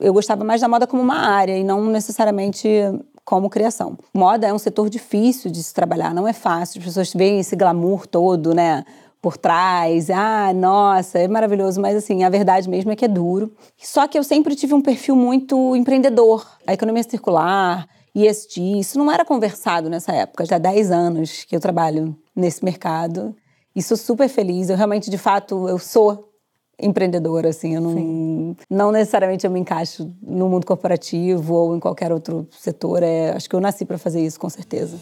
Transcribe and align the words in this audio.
Eu 0.00 0.12
gostava 0.12 0.44
mais 0.44 0.60
da 0.60 0.68
moda 0.68 0.86
como 0.86 1.02
uma 1.02 1.16
área 1.16 1.56
e 1.56 1.62
não 1.62 1.84
necessariamente 1.84 2.68
como 3.24 3.50
criação. 3.50 3.98
Moda 4.14 4.46
é 4.46 4.52
um 4.52 4.58
setor 4.58 4.88
difícil 4.88 5.50
de 5.50 5.62
se 5.62 5.74
trabalhar, 5.74 6.14
não 6.14 6.26
é 6.26 6.32
fácil. 6.32 6.80
As 6.80 6.86
pessoas 6.86 7.12
veem 7.12 7.40
esse 7.40 7.54
glamour 7.54 8.06
todo, 8.06 8.54
né? 8.54 8.84
Por 9.22 9.36
trás, 9.36 10.08
ah, 10.08 10.52
nossa, 10.54 11.18
é 11.18 11.28
maravilhoso, 11.28 11.80
mas 11.80 11.94
assim, 11.94 12.24
a 12.24 12.30
verdade 12.30 12.68
mesmo 12.68 12.90
é 12.90 12.96
que 12.96 13.04
é 13.04 13.08
duro. 13.08 13.52
Só 13.76 14.08
que 14.08 14.18
eu 14.18 14.24
sempre 14.24 14.56
tive 14.56 14.72
um 14.72 14.80
perfil 14.80 15.14
muito 15.14 15.76
empreendedor. 15.76 16.46
A 16.66 16.72
economia 16.72 17.02
circular, 17.02 17.86
ESG, 18.14 18.80
isso 18.80 18.98
não 18.98 19.12
era 19.12 19.24
conversado 19.24 19.90
nessa 19.90 20.12
época, 20.12 20.46
já 20.46 20.56
há 20.56 20.58
10 20.58 20.90
anos 20.90 21.44
que 21.44 21.54
eu 21.54 21.60
trabalho 21.60 22.16
nesse 22.34 22.64
mercado. 22.64 23.36
E 23.76 23.82
sou 23.82 23.96
super 23.96 24.28
feliz, 24.28 24.70
eu 24.70 24.76
realmente, 24.76 25.10
de 25.10 25.18
fato, 25.18 25.68
eu 25.68 25.78
sou 25.78 26.29
empreendedora, 26.80 27.50
assim, 27.50 27.74
eu 27.74 27.80
não, 27.80 28.56
não 28.68 28.92
necessariamente 28.92 29.46
eu 29.46 29.50
me 29.50 29.60
encaixo 29.60 30.10
no 30.22 30.48
mundo 30.48 30.66
corporativo 30.66 31.54
ou 31.54 31.76
em 31.76 31.80
qualquer 31.80 32.12
outro 32.12 32.46
setor, 32.50 33.02
é, 33.02 33.30
acho 33.30 33.48
que 33.48 33.54
eu 33.54 33.60
nasci 33.60 33.84
para 33.84 33.98
fazer 33.98 34.24
isso, 34.24 34.38
com 34.40 34.48
certeza. 34.48 34.96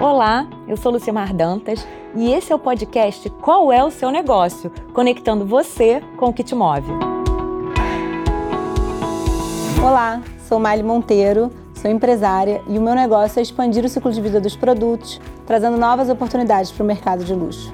Olá, 0.00 0.48
eu 0.66 0.76
sou 0.76 0.92
Lucimar 0.92 1.34
Dantas 1.34 1.86
e 2.16 2.32
esse 2.32 2.50
é 2.50 2.54
o 2.54 2.58
podcast 2.58 3.28
Qual 3.42 3.70
é 3.70 3.84
o 3.84 3.90
seu 3.90 4.10
negócio? 4.10 4.70
Conectando 4.94 5.44
você 5.44 6.02
com 6.16 6.26
o 6.26 6.32
que 6.32 6.42
te 6.42 6.54
move. 6.54 6.90
Olá, 9.82 10.22
sou 10.48 10.58
Mali 10.58 10.82
Monteiro, 10.82 11.50
Sou 11.80 11.90
empresária 11.90 12.62
e 12.68 12.76
o 12.76 12.82
meu 12.82 12.94
negócio 12.94 13.38
é 13.38 13.42
expandir 13.42 13.82
o 13.86 13.88
ciclo 13.88 14.12
de 14.12 14.20
vida 14.20 14.38
dos 14.38 14.54
produtos, 14.54 15.18
trazendo 15.46 15.78
novas 15.78 16.10
oportunidades 16.10 16.70
para 16.70 16.84
o 16.84 16.86
mercado 16.86 17.24
de 17.24 17.32
luxo. 17.32 17.72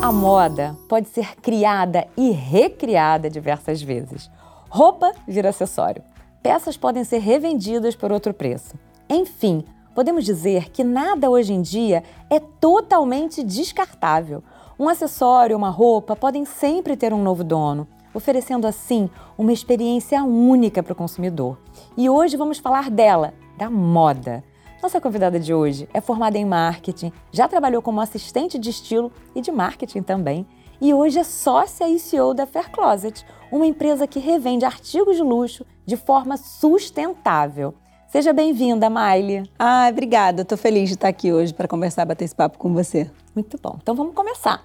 A 0.00 0.12
moda 0.12 0.76
pode 0.88 1.08
ser 1.08 1.34
criada 1.40 2.06
e 2.16 2.30
recriada 2.30 3.28
diversas 3.28 3.82
vezes. 3.82 4.30
Roupa 4.68 5.10
vira 5.26 5.48
acessório. 5.48 6.04
Peças 6.40 6.76
podem 6.76 7.02
ser 7.02 7.18
revendidas 7.18 7.96
por 7.96 8.12
outro 8.12 8.32
preço. 8.32 8.76
Enfim, 9.08 9.64
podemos 9.96 10.24
dizer 10.24 10.70
que 10.70 10.84
nada 10.84 11.28
hoje 11.28 11.52
em 11.52 11.60
dia 11.60 12.04
é 12.30 12.38
totalmente 12.38 13.42
descartável. 13.42 14.44
Um 14.78 14.88
acessório, 14.88 15.56
uma 15.56 15.70
roupa 15.70 16.14
podem 16.14 16.44
sempre 16.44 16.96
ter 16.96 17.12
um 17.12 17.20
novo 17.20 17.42
dono 17.42 17.88
oferecendo 18.14 18.66
assim 18.66 19.08
uma 19.36 19.52
experiência 19.52 20.22
única 20.22 20.82
para 20.82 20.92
o 20.92 20.96
consumidor. 20.96 21.58
E 21.96 22.08
hoje 22.08 22.36
vamos 22.36 22.58
falar 22.58 22.90
dela, 22.90 23.34
da 23.56 23.70
moda. 23.70 24.44
Nossa 24.82 25.00
convidada 25.00 25.38
de 25.38 25.52
hoje 25.52 25.88
é 25.92 26.00
formada 26.00 26.38
em 26.38 26.44
marketing, 26.44 27.12
já 27.30 27.46
trabalhou 27.46 27.82
como 27.82 28.00
assistente 28.00 28.58
de 28.58 28.70
estilo 28.70 29.12
e 29.34 29.40
de 29.42 29.52
marketing 29.52 30.02
também, 30.02 30.46
e 30.80 30.94
hoje 30.94 31.18
é 31.18 31.24
sócia 31.24 31.86
e 31.86 31.98
CEO 31.98 32.32
da 32.32 32.46
Fair 32.46 32.70
Closet, 32.70 33.26
uma 33.52 33.66
empresa 33.66 34.06
que 34.06 34.18
revende 34.18 34.64
artigos 34.64 35.16
de 35.16 35.22
luxo 35.22 35.66
de 35.84 35.96
forma 35.96 36.38
sustentável. 36.38 37.74
Seja 38.08 38.32
bem-vinda, 38.32 38.88
Miley. 38.88 39.44
Ah, 39.58 39.88
obrigada. 39.90 40.42
Estou 40.42 40.58
feliz 40.58 40.88
de 40.88 40.94
estar 40.94 41.08
aqui 41.08 41.32
hoje 41.32 41.52
para 41.52 41.68
conversar, 41.68 42.04
bater 42.06 42.24
esse 42.24 42.34
papo 42.34 42.58
com 42.58 42.72
você. 42.72 43.10
Muito 43.34 43.58
bom. 43.62 43.78
Então 43.80 43.94
vamos 43.94 44.14
começar. 44.14 44.64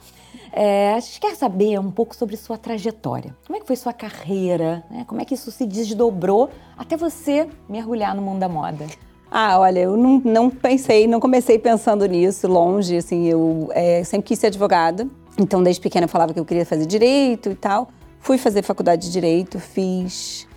É, 0.52 0.94
a 0.94 1.00
gente 1.00 1.20
quer 1.20 1.36
saber 1.36 1.80
um 1.80 1.92
pouco 1.92 2.16
sobre 2.16 2.38
sua 2.38 2.58
trajetória. 2.58 3.36
Como 3.46 3.58
é 3.58 3.60
que 3.60 3.68
foi 3.68 3.76
sua 3.76 3.94
carreira? 3.94 4.84
Né? 4.90 5.04
Como 5.08 5.22
é 5.22 5.26
que 5.26 5.34
isso 5.34 5.52
se 5.52 5.66
desdobrou 5.66 6.50
até 6.78 6.96
você 6.96 7.48
mergulhar 7.68 8.16
no 8.16 8.22
mundo 8.22 8.40
da 8.40 8.50
moda? 8.50 8.86
Ah, 9.30 9.60
olha, 9.60 9.80
eu 9.80 9.98
não, 9.98 10.22
não 10.24 10.50
pensei, 10.50 11.08
não 11.08 11.20
comecei 11.20 11.60
pensando 11.60 12.06
nisso, 12.06 12.48
longe, 12.48 12.98
assim, 12.98 13.26
eu 13.26 13.70
é, 13.72 14.04
sempre 14.04 14.28
quis 14.28 14.40
ser 14.40 14.48
advogada, 14.48 15.08
então 15.38 15.62
desde 15.62 15.82
pequena 15.82 16.06
eu 16.06 16.10
falava 16.10 16.34
que 16.34 16.40
eu 16.40 16.46
queria 16.46 16.66
fazer 16.66 16.86
direito 16.86 17.50
e 17.50 17.56
tal. 17.56 17.90
Fui 18.20 18.38
fazer 18.38 18.64
faculdade 18.64 19.08
de 19.08 19.12
direito, 19.12 19.60
fiz 19.60 20.48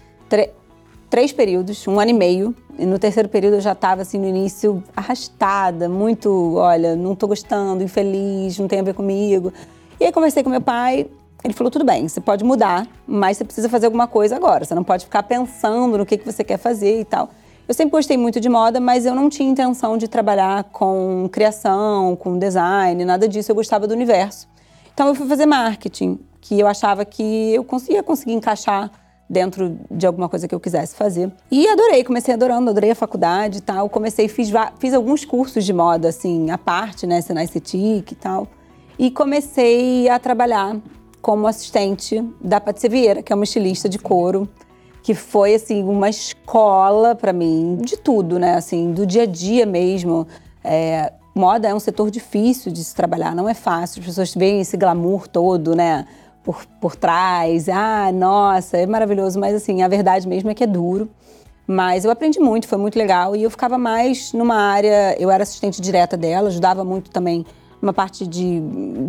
três 1.10 1.32
períodos, 1.32 1.86
um 1.86 1.98
ano 1.98 2.10
e 2.10 2.14
meio, 2.14 2.54
e 2.78 2.84
no 2.84 2.98
terceiro 2.98 3.28
período 3.28 3.54
eu 3.54 3.60
já 3.60 3.72
estava, 3.72 4.02
assim, 4.02 4.19
no 4.19 4.26
início, 4.26 4.82
arrastada, 4.94 5.88
muito, 5.88 6.54
olha, 6.56 6.94
não 6.94 7.12
estou 7.12 7.28
gostando, 7.28 7.82
infeliz, 7.82 8.58
não 8.58 8.69
tem 8.69 8.80
a 8.80 8.82
ver 8.82 8.94
comigo. 8.94 9.52
E 9.98 10.04
aí 10.04 10.12
conversei 10.12 10.42
com 10.42 10.50
meu 10.50 10.60
pai, 10.60 11.06
ele 11.42 11.54
falou: 11.54 11.70
tudo 11.70 11.84
bem, 11.84 12.06
você 12.06 12.20
pode 12.20 12.44
mudar, 12.44 12.86
mas 13.06 13.36
você 13.36 13.44
precisa 13.44 13.68
fazer 13.68 13.86
alguma 13.86 14.06
coisa 14.06 14.36
agora. 14.36 14.64
Você 14.64 14.74
não 14.74 14.84
pode 14.84 15.04
ficar 15.04 15.22
pensando 15.22 15.98
no 15.98 16.06
que, 16.06 16.16
que 16.16 16.24
você 16.24 16.44
quer 16.44 16.58
fazer 16.58 17.00
e 17.00 17.04
tal. 17.04 17.30
Eu 17.66 17.74
sempre 17.74 17.91
gostei 17.91 18.16
muito 18.16 18.41
de 18.41 18.48
moda, 18.48 18.80
mas 18.80 19.04
eu 19.04 19.14
não 19.14 19.28
tinha 19.28 19.48
intenção 19.48 19.98
de 19.98 20.08
trabalhar 20.08 20.64
com 20.64 21.28
criação, 21.30 22.16
com 22.16 22.38
design, 22.38 23.04
nada 23.04 23.28
disso. 23.28 23.50
Eu 23.50 23.54
gostava 23.54 23.86
do 23.86 23.92
universo. 23.92 24.48
Então 24.94 25.08
eu 25.08 25.14
fui 25.14 25.28
fazer 25.28 25.47
marketing, 25.47 26.18
que 26.41 26.58
eu 26.58 26.66
achava 26.66 27.04
que 27.04 27.54
eu 27.54 27.62
conseguia 27.62 28.02
conseguir 28.02 28.32
encaixar 28.32 28.91
dentro 29.28 29.78
de 29.91 30.06
alguma 30.06 30.28
coisa 30.28 30.49
que 30.49 30.55
eu 30.55 30.61
quisesse 30.61 30.97
fazer. 30.97 31.31
E 31.50 31.69
adorei, 31.69 32.03
comecei 32.03 32.34
adorando, 32.34 32.71
adorei 32.71 32.91
a 32.91 32.94
faculdade 32.94 33.59
e 33.59 33.61
tal. 33.61 33.89
Comecei, 33.89 34.28
fiz, 34.28 34.50
fiz 34.78 34.94
alguns 34.94 35.25
cursos 35.25 35.65
de 35.65 35.72
moda, 35.72 36.09
assim, 36.09 36.50
à 36.50 36.56
parte, 36.56 37.06
né, 37.06 37.21
Senai 37.21 37.47
Cetic 37.47 38.12
e 38.12 38.15
tal 38.15 38.49
e 38.99 39.11
comecei 39.11 40.09
a 40.09 40.19
trabalhar 40.19 40.77
como 41.22 41.47
assistente 41.47 42.22
da 42.41 42.61
Patrícia 42.61 42.91
Vieira, 42.91 43.22
que 43.22 43.33
é 43.33 43.37
uma 43.37 43.44
estilista 43.44 43.89
de 43.89 43.99
couro, 43.99 44.49
que 45.03 45.15
foi 45.15 45.55
assim 45.55 45.84
uma 45.84 46.09
escola 46.09 47.15
para 47.15 47.33
mim 47.33 47.78
de 47.81 47.97
tudo, 47.97 48.39
né? 48.39 48.55
Assim, 48.55 48.93
do 48.93 49.06
dia 49.06 49.22
a 49.22 49.27
dia 49.27 49.65
mesmo. 49.65 50.27
É, 50.65 51.12
moda 51.34 51.69
é 51.69 51.75
um 51.75 51.78
setor 51.78 52.10
difícil 52.10 52.72
de 52.72 52.83
se 52.83 52.95
trabalhar, 52.95 53.34
não 53.34 53.49
é 53.49 53.55
fácil. 53.55 54.00
As 54.00 54.06
pessoas 54.06 54.34
veem 54.34 54.60
esse 54.60 54.77
glamour 54.77 55.28
todo, 55.28 55.77
né? 55.77 56.05
Por, 56.43 56.65
por 56.81 56.97
trás, 56.97 57.69
ah, 57.69 58.10
nossa, 58.12 58.78
é 58.78 58.87
maravilhoso, 58.87 59.38
mas 59.38 59.54
assim, 59.54 59.82
a 59.82 59.88
verdade 59.88 60.26
mesmo 60.26 60.50
é 60.50 60.54
que 60.54 60.65
é 60.65 60.66
duro. 60.66 61.10
Mas 61.66 62.06
eu 62.06 62.10
aprendi 62.10 62.41
muito, 62.41 62.66
foi 62.66 62.78
muito 62.78 62.99
legal 62.99 63.37
e 63.37 63.43
eu 63.43 63.50
ficava 63.50 63.76
mais 63.76 64.32
numa 64.32 64.54
área, 64.54 65.15
eu 65.21 65.31
era 65.31 65.43
assistente 65.43 65.82
direta 65.82 66.16
dela, 66.16 66.48
ajudava 66.48 66.82
muito 66.82 67.10
também 67.10 67.44
uma 67.81 67.93
parte 67.93 68.27
de, 68.27 68.60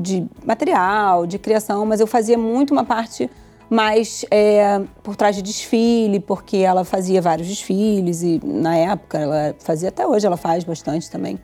de 0.02 0.28
material, 0.46 1.26
de 1.26 1.40
criação, 1.40 1.86
mas 1.86 2.02
eu 2.02 2.08
fazia 2.08 2.38
muito 2.38 2.72
uma 2.72 2.84
parte 2.84 3.30
mais 3.70 4.26
é, 4.32 4.82
por 5.04 5.16
trás 5.16 5.36
de 5.36 5.42
desfile, 5.42 6.20
porque 6.20 6.58
ela 6.58 6.84
fazia 6.84 7.22
vários 7.22 7.48
desfiles 7.48 8.24
e 8.24 8.42
na 8.44 8.76
época 8.76 9.20
ela 9.20 9.56
fazia 9.60 9.90
até 9.90 10.06
hoje, 10.06 10.26
ela 10.26 10.38
faz 10.38 10.64
bastante 10.64 11.10
também. 11.10 11.40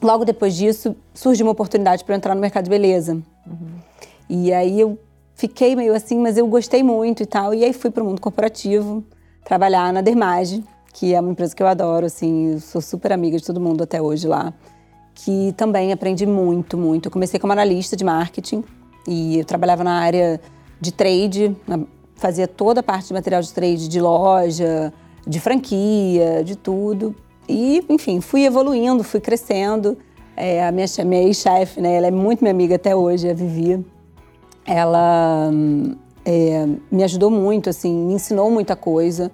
Logo 0.00 0.24
depois 0.24 0.54
disso, 0.54 0.96
surgiu 1.12 1.44
uma 1.44 1.52
oportunidade 1.52 2.04
para 2.04 2.16
entrar 2.16 2.34
no 2.34 2.40
mercado 2.40 2.64
de 2.64 2.70
beleza. 2.70 3.20
Uhum. 3.46 3.68
E 4.30 4.52
aí 4.52 4.80
eu 4.80 4.98
fiquei 5.34 5.76
meio 5.76 5.94
assim, 5.94 6.18
mas 6.18 6.38
eu 6.38 6.46
gostei 6.46 6.82
muito 6.82 7.22
e 7.22 7.26
tal. 7.26 7.52
E 7.52 7.64
aí 7.64 7.72
fui 7.74 7.90
para 7.90 8.02
o 8.02 8.06
mundo 8.06 8.20
corporativo, 8.20 9.04
trabalhar 9.44 9.92
na 9.92 10.00
Dermage, 10.00 10.64
que 10.94 11.12
é 11.12 11.20
uma 11.20 11.32
empresa 11.32 11.54
que 11.54 11.62
eu 11.62 11.66
adoro, 11.66 12.06
assim, 12.06 12.58
sou 12.60 12.80
super 12.80 13.12
amiga 13.12 13.36
de 13.36 13.44
todo 13.44 13.60
mundo 13.60 13.82
até 13.82 14.00
hoje 14.00 14.26
lá 14.26 14.54
que 15.24 15.52
também 15.56 15.92
aprendi 15.92 16.26
muito, 16.26 16.78
muito. 16.78 17.06
Eu 17.06 17.10
comecei 17.10 17.38
como 17.38 17.52
analista 17.52 17.96
de 17.96 18.04
marketing 18.04 18.64
e 19.06 19.38
eu 19.38 19.44
trabalhava 19.44 19.84
na 19.84 20.00
área 20.00 20.40
de 20.80 20.92
trade, 20.92 21.54
fazia 22.14 22.48
toda 22.48 22.80
a 22.80 22.82
parte 22.82 23.08
de 23.08 23.12
material 23.12 23.42
de 23.42 23.52
trade 23.52 23.88
de 23.88 24.00
loja, 24.00 24.92
de 25.26 25.38
franquia, 25.38 26.42
de 26.42 26.56
tudo. 26.56 27.14
E, 27.48 27.84
enfim, 27.88 28.20
fui 28.20 28.44
evoluindo, 28.44 29.04
fui 29.04 29.20
crescendo. 29.20 29.98
É, 30.36 30.66
a 30.66 30.72
minha, 30.72 30.86
minha 31.04 31.22
ex-chefe, 31.22 31.80
né, 31.80 31.96
ela 31.96 32.06
é 32.06 32.10
muito 32.10 32.40
minha 32.40 32.52
amiga 32.52 32.76
até 32.76 32.96
hoje, 32.96 33.28
a 33.28 33.34
Vivi. 33.34 33.84
Ela 34.66 35.50
é, 36.24 36.66
me 36.90 37.02
ajudou 37.04 37.30
muito, 37.30 37.70
assim, 37.70 37.92
me 37.92 38.14
ensinou 38.14 38.50
muita 38.50 38.76
coisa. 38.76 39.30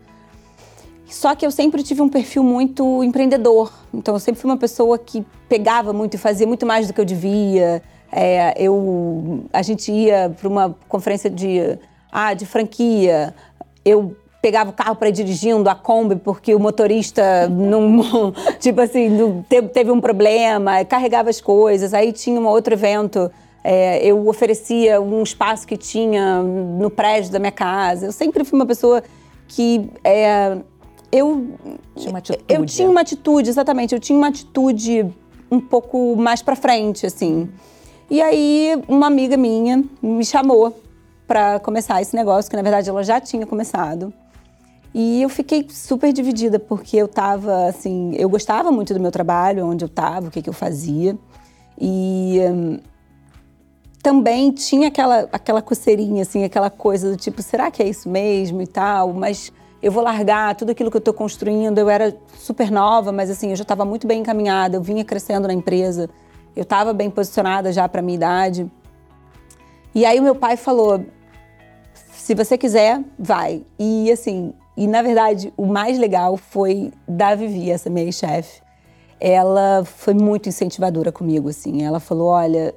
Só 1.07 1.35
que 1.35 1.47
eu 1.47 1.51
sempre 1.51 1.83
tive 1.83 2.03
um 2.03 2.09
perfil 2.09 2.43
muito 2.43 3.03
empreendedor. 3.05 3.73
Então 3.95 4.15
eu 4.15 4.21
sempre 4.21 4.41
fui 4.41 4.51
uma 4.51 4.57
pessoa 4.57 4.99
que 4.99 5.25
pegava 5.49 5.93
muito 5.93 6.15
e 6.15 6.19
fazia 6.19 6.47
muito 6.47 6.67
mais 6.67 6.89
do 6.89 6.93
que 6.93 7.01
eu 7.01 7.05
devia. 7.05 7.83
É, 8.11 8.55
eu, 8.57 9.45
a 9.53 9.63
gente 9.63 9.93
ia 9.93 10.35
para 10.37 10.49
uma 10.49 10.77
conferência 10.89 11.31
de, 11.31 11.79
ah, 12.11 12.35
de 12.35 12.45
franquia. 12.45 13.33
Eu 13.85 14.17
pegava 14.43 14.71
o 14.71 14.73
carro 14.73 14.97
para 14.97 15.09
ir 15.09 15.13
dirigindo 15.13 15.69
a 15.71 15.75
Kombi 15.75 16.17
porque 16.17 16.55
o 16.55 16.59
motorista 16.59 17.49
não, 17.49 18.33
tipo 18.59 18.81
assim, 18.81 19.45
teve 19.73 19.91
um 19.91 20.01
problema, 20.01 20.85
carregava 20.85 21.31
as 21.31 21.41
coisas. 21.41 21.95
Aí 21.95 22.13
tinha 22.13 22.41
um 22.41 22.47
outro 22.47 22.75
evento. 22.75 23.31
É, 23.69 23.99
eu 24.07 24.29
oferecia 24.29 25.01
um 25.01 25.25
espaço 25.25 25.67
que 25.67 25.77
tinha 25.77 26.41
no 26.41 26.89
prédio 26.89 27.33
da 27.33 27.41
minha 27.41 27.51
casa. 27.51 28.07
Eu 28.07 28.13
sempre 28.13 28.45
fui 28.45 28.57
uma 28.57 28.65
pessoa 28.65 29.03
que 29.49 29.91
é, 30.05 30.57
eu 31.11 31.49
tinha 31.97 32.11
uma 32.11 32.19
atitude. 32.21 32.45
Eu 32.49 32.65
tinha 32.65 32.89
uma 32.89 33.01
atitude, 33.01 33.49
exatamente. 33.49 33.93
Eu 33.93 33.99
tinha 33.99 34.17
uma 34.17 34.29
atitude 34.29 35.05
um 35.51 35.61
pouco 35.61 36.15
mais 36.15 36.43
para 36.43 36.55
frente, 36.55 37.07
assim. 37.07 37.51
E 38.09 38.23
aí 38.23 38.81
uma 38.87 39.09
amiga 39.09 39.37
minha 39.37 39.83
me 40.01 40.25
chamou 40.25 40.81
para 41.27 41.59
começar 41.59 42.01
esse 42.01 42.15
negócio, 42.15 42.49
que 42.49 42.57
na 42.57 42.63
verdade 42.63 42.89
ela 42.89 43.03
já 43.03 43.21
tinha 43.21 43.45
começado. 43.45 44.15
E 44.95 45.23
eu 45.23 45.29
fiquei 45.29 45.67
super 45.69 46.13
dividida, 46.13 46.61
porque 46.61 46.97
eu 46.97 47.09
tava, 47.09 47.67
assim, 47.67 48.15
eu 48.17 48.29
gostava 48.29 48.71
muito 48.71 48.95
do 48.95 49.01
meu 49.01 49.11
trabalho, 49.11 49.67
onde 49.67 49.85
eu 49.85 49.89
tava, 49.89 50.29
o 50.29 50.31
que, 50.31 50.41
que 50.41 50.49
eu 50.49 50.55
fazia. 50.55 51.19
E 51.77 52.39
hum, 52.49 52.79
também 54.07 54.53
tinha 54.53 54.87
aquela, 54.87 55.29
aquela 55.33 55.61
coceirinha, 55.61 56.23
assim, 56.23 56.45
aquela 56.45 56.71
coisa 56.71 57.11
do 57.11 57.17
tipo, 57.17 57.43
será 57.43 57.73
que 57.73 57.83
é 57.83 57.89
isso 57.89 58.09
mesmo 58.09 58.63
e 58.63 58.67
tal? 58.69 59.13
Mas 59.13 59.53
eu 59.83 59.91
vou 59.91 60.01
largar 60.01 60.55
tudo 60.55 60.71
aquilo 60.71 60.93
que 60.93 60.97
eu 60.97 61.01
estou 61.01 61.13
construindo. 61.13 61.77
Eu 61.79 61.91
era 61.91 62.17
super 62.39 62.71
nova, 62.71 63.11
mas 63.11 63.29
assim, 63.29 63.51
eu 63.51 63.57
já 63.57 63.63
estava 63.63 63.85
muito 63.85 64.07
bem 64.07 64.21
encaminhada, 64.21 64.77
eu 64.77 64.81
vinha 64.81 65.05
crescendo 65.05 65.49
na 65.49 65.53
empresa, 65.53 66.09
eu 66.55 66.63
estava 66.63 66.93
bem 66.93 67.11
posicionada 67.11 67.73
já 67.73 67.89
para 67.89 68.01
minha 68.01 68.15
idade. 68.15 68.71
E 69.93 70.07
aí 70.07 70.21
o 70.21 70.23
meu 70.23 70.37
pai 70.37 70.57
falou: 70.57 71.05
se 72.13 72.33
você 72.33 72.57
quiser, 72.57 73.03
vai. 73.19 73.65
E 73.77 74.13
assim, 74.13 74.55
e 74.77 74.87
na 74.87 75.03
verdade, 75.03 75.53
o 75.57 75.67
mais 75.67 75.99
legal 75.99 76.37
foi 76.37 76.93
da 77.09 77.35
Vivi, 77.35 77.73
essa 77.73 77.91
minha 77.91 78.13
chefe. 78.13 78.63
Ela 79.19 79.85
foi 79.85 80.15
muito 80.15 80.49
incentivadora 80.49 81.11
comigo, 81.11 81.49
assim. 81.49 81.83
Ela 81.83 81.99
falou: 81.99 82.29
olha, 82.29 82.73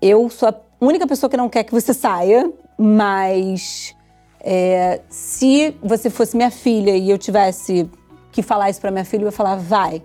eu 0.00 0.28
sou 0.30 0.48
a 0.48 0.54
única 0.80 1.06
pessoa 1.06 1.30
que 1.30 1.36
não 1.36 1.48
quer 1.48 1.64
que 1.64 1.72
você 1.72 1.94
saia, 1.94 2.50
mas 2.78 3.94
é, 4.40 5.00
se 5.08 5.76
você 5.82 6.10
fosse 6.10 6.36
minha 6.36 6.50
filha 6.50 6.96
e 6.96 7.10
eu 7.10 7.18
tivesse 7.18 7.88
que 8.30 8.42
falar 8.42 8.70
isso 8.70 8.80
para 8.80 8.90
minha 8.90 9.04
filha, 9.04 9.22
eu 9.22 9.26
ia 9.26 9.32
falar: 9.32 9.56
vai, 9.56 10.02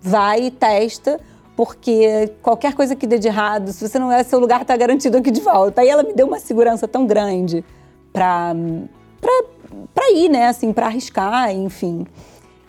vai 0.00 0.44
e 0.44 0.50
testa, 0.50 1.20
porque 1.56 2.32
qualquer 2.42 2.74
coisa 2.74 2.96
que 2.96 3.06
dê 3.06 3.18
de 3.18 3.28
errado, 3.28 3.72
se 3.72 3.88
você 3.88 3.98
não 3.98 4.10
é, 4.10 4.22
seu 4.22 4.38
lugar 4.38 4.62
está 4.62 4.76
garantido 4.76 5.16
aqui 5.18 5.30
de 5.30 5.40
volta. 5.40 5.80
Aí 5.80 5.88
ela 5.88 6.02
me 6.02 6.12
deu 6.12 6.26
uma 6.26 6.38
segurança 6.38 6.88
tão 6.88 7.06
grande 7.06 7.64
para 8.12 8.54
para 9.94 10.10
ir, 10.12 10.28
né, 10.28 10.48
assim, 10.48 10.72
para 10.72 10.86
arriscar, 10.86 11.54
enfim. 11.54 12.06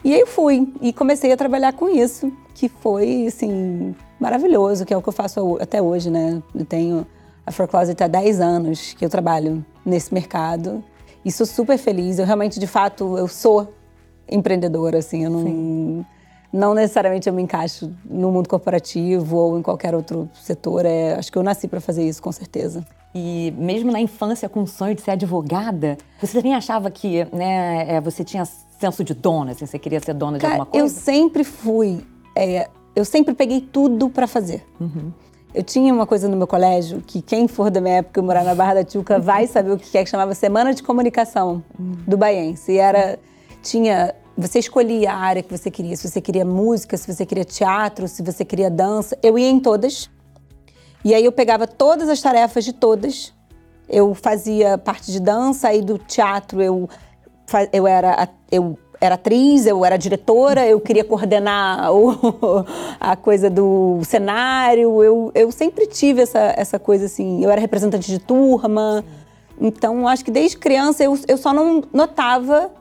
E 0.04 0.14
aí 0.14 0.20
eu 0.20 0.28
fui 0.28 0.74
e 0.82 0.92
comecei 0.92 1.32
a 1.32 1.38
trabalhar 1.38 1.74
com 1.74 1.88
isso, 1.88 2.32
que 2.56 2.68
foi, 2.68 3.28
assim, 3.28 3.96
maravilhoso, 4.20 4.86
que 4.86 4.94
é 4.94 4.98
o 4.98 5.02
que 5.02 5.10
eu 5.10 5.14
faço 5.14 5.58
até 5.62 5.82
hoje, 5.82 6.10
né? 6.10 6.42
Eu 6.56 6.66
tenho 6.66 7.06
a 7.46 7.52
For 7.52 7.68
Closet 7.68 8.04
há 8.04 8.08
10 8.08 8.40
anos 8.40 8.94
que 8.94 9.06
eu 9.06 9.10
trabalho 9.10 9.64
nesse 9.86 10.14
mercado 10.14 10.84
e 11.24 11.32
sou 11.32 11.46
super 11.46 11.78
feliz. 11.78 12.18
Eu 12.18 12.26
realmente, 12.26 12.60
de 12.60 12.66
fato, 12.68 13.16
eu 13.18 13.28
sou 13.28 13.72
empreendedora, 14.28 14.98
assim, 14.98 15.24
eu 15.26 15.30
não, 15.30 15.44
Sim. 15.44 16.06
não 16.52 16.74
necessariamente 16.74 17.30
eu 17.30 17.34
me 17.34 17.44
encaixo 17.44 17.94
no 18.04 18.32
mundo 18.32 18.50
corporativo 18.50 19.38
ou 19.38 19.60
em 19.60 19.62
qualquer 19.62 19.94
outro 19.94 20.28
setor. 20.34 20.84
É, 20.84 21.14
acho 21.14 21.32
que 21.32 21.38
eu 21.38 21.44
nasci 21.44 21.68
para 21.68 21.80
fazer 21.80 22.08
isso, 22.08 22.24
com 22.24 22.32
certeza. 22.32 22.84
E 23.14 23.54
mesmo 23.58 23.92
na 23.92 24.00
infância, 24.00 24.48
com 24.48 24.64
o 24.64 24.68
sonho 24.68 24.96
de 24.96 25.02
ser 25.02 25.12
advogada, 25.12 25.98
você 26.20 26.38
também 26.38 26.56
achava 26.56 26.90
que 26.90 27.26
né, 27.34 27.86
é, 27.96 28.02
você 28.02 28.24
tinha 28.24 28.46
senso 28.82 29.04
de 29.04 29.14
dona, 29.14 29.52
assim, 29.52 29.66
você 29.66 29.80
queria 29.80 30.00
ser 30.00 30.14
dona 30.14 30.38
Cara, 30.38 30.56
de 30.56 30.60
alguma 30.60 30.66
coisa? 30.66 30.86
Eu 30.86 30.90
sempre 30.90 31.44
fui. 31.44 32.06
É, 32.36 32.68
eu 32.96 33.06
sempre 33.06 33.34
peguei 33.34 33.62
tudo 33.62 34.10
para 34.10 34.28
fazer. 34.28 34.66
Uhum. 34.80 35.12
Eu 35.54 35.64
tinha 35.64 35.94
uma 35.94 36.08
coisa 36.08 36.30
no 36.30 36.38
meu 36.38 36.48
colégio 36.48 37.02
que 37.06 37.22
quem 37.22 37.48
for 37.48 37.70
da 37.70 37.82
minha 37.82 37.96
época 37.96 38.22
morar 38.22 38.44
na 38.44 38.56
Barra 38.56 38.76
da 38.76 38.84
Tijuca 38.84 39.20
vai 39.20 39.48
saber 39.48 39.72
o 39.72 39.78
que 39.78 39.98
é 39.98 40.04
que 40.04 40.10
chamava 40.10 40.34
Semana 40.34 40.74
de 40.74 40.82
Comunicação 40.82 41.64
do 42.08 42.18
Baiense. 42.18 42.72
E 42.72 42.78
era 42.78 43.20
tinha 43.62 44.16
você 44.38 44.60
escolhia 44.60 45.12
a 45.12 45.16
área 45.16 45.44
que 45.44 45.56
você 45.56 45.70
queria, 45.70 45.96
se 45.96 46.10
você 46.10 46.22
queria 46.22 46.46
música, 46.46 46.96
se 46.96 47.14
você 47.14 47.26
queria 47.26 47.44
teatro, 47.44 48.08
se 48.08 48.24
você 48.24 48.46
queria 48.46 48.70
dança. 48.72 49.18
Eu 49.22 49.38
ia 49.38 49.50
em 49.50 49.60
todas. 49.60 50.10
E 51.04 51.14
aí 51.14 51.26
eu 51.26 51.32
pegava 51.32 51.68
todas 51.68 52.08
as 52.10 52.22
tarefas 52.22 52.64
de 52.64 52.74
todas. 52.74 53.34
Eu 53.90 54.14
fazia 54.14 54.78
parte 54.78 55.12
de 55.12 55.20
dança, 55.20 55.68
aí 55.68 55.82
do 55.82 55.98
teatro 55.98 56.62
eu 56.62 56.90
eu 57.72 57.88
era 57.88 58.30
eu 58.52 58.78
era 59.02 59.16
atriz, 59.16 59.66
eu 59.66 59.84
era 59.84 59.98
diretora, 59.98 60.66
eu 60.68 60.80
queria 60.80 61.04
coordenar 61.04 61.92
o, 61.92 62.16
a 63.00 63.16
coisa 63.16 63.50
do 63.50 64.00
cenário. 64.04 65.04
Eu, 65.04 65.32
eu 65.34 65.52
sempre 65.52 65.88
tive 65.88 66.22
essa, 66.22 66.54
essa 66.56 66.78
coisa 66.78 67.06
assim. 67.06 67.44
Eu 67.44 67.50
era 67.50 67.60
representante 67.60 68.10
de 68.12 68.20
turma. 68.20 69.04
Então, 69.60 70.08
acho 70.08 70.24
que 70.24 70.32
desde 70.32 70.58
criança 70.58 71.04
eu, 71.04 71.18
eu 71.28 71.38
só 71.38 71.52
não 71.52 71.84
notava 71.92 72.72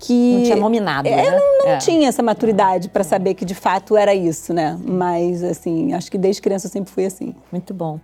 que. 0.00 0.34
Não 0.34 0.42
tinha 0.42 0.56
nominado. 0.56 1.06
É, 1.06 1.16
né? 1.16 1.30
não, 1.30 1.58
não 1.58 1.68
é. 1.72 1.78
tinha 1.78 2.08
essa 2.08 2.24
maturidade 2.24 2.88
para 2.88 3.04
saber 3.04 3.34
que 3.34 3.44
de 3.44 3.54
fato 3.54 3.96
era 3.96 4.12
isso, 4.12 4.52
né? 4.52 4.76
Mas, 4.84 5.44
assim, 5.44 5.92
acho 5.94 6.10
que 6.10 6.18
desde 6.18 6.42
criança 6.42 6.66
eu 6.66 6.70
sempre 6.72 6.92
fui 6.92 7.06
assim. 7.06 7.36
Muito 7.52 7.72
bom. 7.72 8.00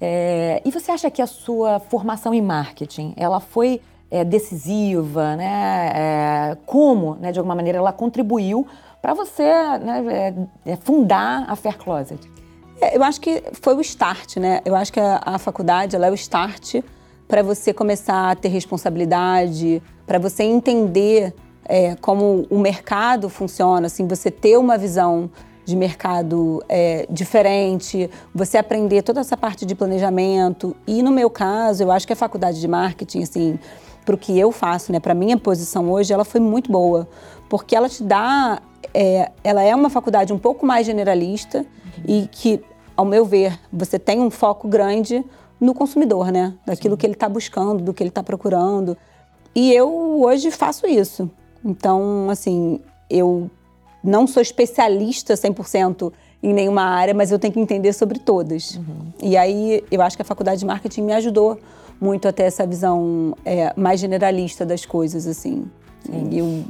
É, 0.00 0.62
e 0.64 0.70
você 0.70 0.90
acha 0.92 1.10
que 1.10 1.20
a 1.20 1.26
sua 1.26 1.80
formação 1.80 2.32
em 2.32 2.40
marketing, 2.40 3.12
ela 3.16 3.40
foi 3.40 3.80
é, 4.10 4.24
decisiva, 4.24 5.36
né? 5.36 5.92
É, 5.94 6.56
como, 6.66 7.16
né, 7.16 7.32
de 7.32 7.38
alguma 7.38 7.54
maneira, 7.54 7.78
ela 7.78 7.92
contribuiu 7.92 8.66
para 9.00 9.14
você 9.14 9.42
né, 9.78 10.48
é, 10.66 10.76
fundar 10.76 11.44
a 11.48 11.56
Fair 11.56 11.78
Closet? 11.78 12.30
É, 12.80 12.96
eu 12.96 13.02
acho 13.02 13.20
que 13.20 13.42
foi 13.60 13.74
o 13.74 13.80
start, 13.80 14.36
né? 14.36 14.60
Eu 14.64 14.74
acho 14.74 14.92
que 14.92 15.00
a, 15.00 15.20
a 15.24 15.38
faculdade 15.38 15.94
ela 15.96 16.06
é 16.06 16.10
o 16.10 16.14
start 16.14 16.76
para 17.26 17.42
você 17.42 17.72
começar 17.74 18.30
a 18.30 18.34
ter 18.34 18.48
responsabilidade, 18.48 19.82
para 20.06 20.18
você 20.18 20.42
entender 20.44 21.34
é, 21.64 21.94
como 21.96 22.46
o 22.48 22.58
mercado 22.58 23.28
funciona, 23.28 23.86
assim, 23.86 24.08
você 24.08 24.30
ter 24.30 24.56
uma 24.56 24.78
visão 24.78 25.30
de 25.66 25.76
mercado 25.76 26.64
é, 26.66 27.06
diferente, 27.10 28.08
você 28.34 28.56
aprender 28.56 29.02
toda 29.02 29.20
essa 29.20 29.36
parte 29.36 29.66
de 29.66 29.74
planejamento. 29.74 30.74
E 30.86 31.02
no 31.02 31.10
meu 31.10 31.28
caso, 31.28 31.82
eu 31.82 31.90
acho 31.92 32.06
que 32.06 32.12
a 32.14 32.16
faculdade 32.16 32.58
de 32.58 32.66
marketing, 32.66 33.22
assim, 33.22 33.58
para 34.08 34.14
o 34.14 34.18
que 34.18 34.38
eu 34.38 34.50
faço, 34.50 34.90
né, 34.90 34.98
para 34.98 35.12
minha 35.12 35.36
posição 35.36 35.90
hoje, 35.90 36.14
ela 36.14 36.24
foi 36.24 36.40
muito 36.40 36.72
boa, 36.72 37.06
porque 37.46 37.76
ela 37.76 37.90
te 37.90 38.02
dá, 38.02 38.62
é, 38.94 39.30
ela 39.44 39.62
é 39.62 39.74
uma 39.74 39.90
faculdade 39.90 40.32
um 40.32 40.38
pouco 40.38 40.64
mais 40.64 40.86
generalista 40.86 41.58
uhum. 41.58 42.04
e 42.06 42.26
que, 42.32 42.64
ao 42.96 43.04
meu 43.04 43.26
ver, 43.26 43.60
você 43.70 43.98
tem 43.98 44.18
um 44.18 44.30
foco 44.30 44.66
grande 44.66 45.22
no 45.60 45.74
consumidor, 45.74 46.32
né, 46.32 46.54
daquilo 46.64 46.94
Sim. 46.94 46.98
que 47.00 47.06
ele 47.06 47.12
está 47.12 47.28
buscando, 47.28 47.84
do 47.84 47.92
que 47.92 48.02
ele 48.02 48.08
está 48.08 48.22
procurando. 48.22 48.96
E 49.54 49.74
eu 49.74 50.22
hoje 50.22 50.50
faço 50.50 50.86
isso. 50.86 51.30
Então, 51.62 52.30
assim, 52.30 52.80
eu 53.10 53.50
não 54.02 54.26
sou 54.26 54.40
especialista 54.40 55.34
100% 55.34 56.10
em 56.42 56.52
nenhuma 56.52 56.82
área, 56.82 57.12
mas 57.12 57.30
eu 57.30 57.38
tenho 57.38 57.52
que 57.52 57.60
entender 57.60 57.92
sobre 57.92 58.18
todas. 58.18 58.76
Uhum. 58.76 59.12
E 59.22 59.36
aí 59.36 59.84
eu 59.90 60.00
acho 60.02 60.16
que 60.16 60.22
a 60.22 60.24
faculdade 60.24 60.60
de 60.60 60.66
marketing 60.66 61.02
me 61.02 61.12
ajudou 61.12 61.58
muito 62.00 62.28
a 62.28 62.32
ter 62.32 62.44
essa 62.44 62.66
visão 62.66 63.34
é, 63.44 63.72
mais 63.76 64.00
generalista 64.00 64.64
das 64.64 64.86
coisas, 64.86 65.26
assim. 65.26 65.66
Sim. 66.04 66.28
E 66.30 66.38
eu, 66.38 66.64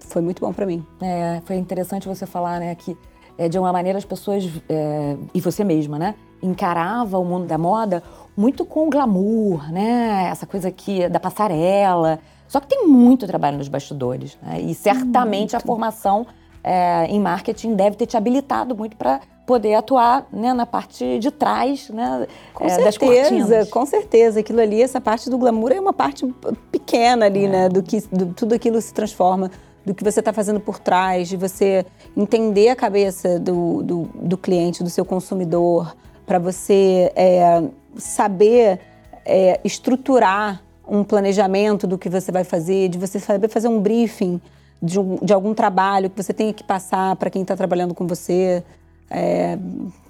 foi 0.00 0.22
muito 0.22 0.40
bom 0.40 0.52
para 0.52 0.64
mim. 0.64 0.84
É, 1.02 1.42
foi 1.44 1.56
interessante 1.56 2.08
você 2.08 2.24
falar, 2.24 2.60
né, 2.60 2.74
que 2.74 2.96
é, 3.36 3.48
de 3.48 3.58
uma 3.58 3.72
maneira 3.72 3.98
as 3.98 4.04
pessoas, 4.04 4.48
é, 4.68 5.16
e 5.34 5.40
você 5.40 5.64
mesma, 5.64 5.98
né, 5.98 6.14
encarava 6.42 7.18
o 7.18 7.24
mundo 7.24 7.46
da 7.46 7.58
moda 7.58 8.02
muito 8.36 8.64
com 8.64 8.88
glamour, 8.88 9.70
né, 9.70 10.28
essa 10.30 10.46
coisa 10.46 10.68
aqui 10.68 11.08
da 11.08 11.20
passarela. 11.20 12.18
Só 12.48 12.60
que 12.60 12.68
tem 12.68 12.86
muito 12.86 13.26
trabalho 13.26 13.58
nos 13.58 13.68
bastidores, 13.68 14.38
né, 14.42 14.60
e 14.60 14.74
certamente 14.74 15.52
muito. 15.52 15.56
a 15.56 15.60
formação 15.60 16.26
é, 16.64 17.04
em 17.06 17.20
marketing 17.20 17.74
deve 17.74 17.94
ter 17.94 18.06
te 18.06 18.16
habilitado 18.16 18.74
muito 18.74 18.96
para 18.96 19.20
poder 19.46 19.74
atuar 19.74 20.26
né, 20.32 20.54
na 20.54 20.64
parte 20.64 21.18
de 21.18 21.30
trás 21.30 21.90
né, 21.90 22.26
com 22.54 22.64
é, 22.64 22.70
certeza. 22.70 23.66
Com 23.66 23.84
certeza, 23.84 24.40
aquilo 24.40 24.60
ali, 24.60 24.80
essa 24.80 25.00
parte 25.00 25.28
do 25.28 25.36
glamour 25.36 25.70
é 25.70 25.78
uma 25.78 25.92
parte 25.92 26.26
pequena 26.72 27.26
ali, 27.26 27.44
é. 27.44 27.48
né, 27.48 27.68
do 27.68 27.82
que 27.82 28.00
do, 28.10 28.32
tudo 28.32 28.54
aquilo 28.54 28.80
se 28.80 28.94
transforma, 28.94 29.50
do 29.84 29.94
que 29.94 30.02
você 30.02 30.20
está 30.20 30.32
fazendo 30.32 30.58
por 30.58 30.78
trás, 30.78 31.28
de 31.28 31.36
você 31.36 31.84
entender 32.16 32.70
a 32.70 32.76
cabeça 32.76 33.38
do, 33.38 33.82
do, 33.82 34.02
do 34.14 34.38
cliente, 34.38 34.82
do 34.82 34.88
seu 34.88 35.04
consumidor, 35.04 35.94
para 36.24 36.38
você 36.38 37.12
é, 37.14 37.62
saber 37.98 38.80
é, 39.26 39.60
estruturar 39.62 40.62
um 40.88 41.04
planejamento 41.04 41.86
do 41.86 41.98
que 41.98 42.08
você 42.08 42.32
vai 42.32 42.44
fazer, 42.44 42.88
de 42.88 42.98
você 42.98 43.20
saber 43.20 43.48
fazer 43.48 43.68
um 43.68 43.78
briefing 43.78 44.40
de, 44.82 44.98
um, 44.98 45.16
de 45.16 45.32
algum 45.32 45.54
trabalho 45.54 46.10
que 46.10 46.22
você 46.22 46.32
tenha 46.32 46.52
que 46.52 46.64
passar 46.64 47.16
para 47.16 47.30
quem 47.30 47.42
está 47.42 47.56
trabalhando 47.56 47.94
com 47.94 48.06
você. 48.06 48.62
É, 49.10 49.58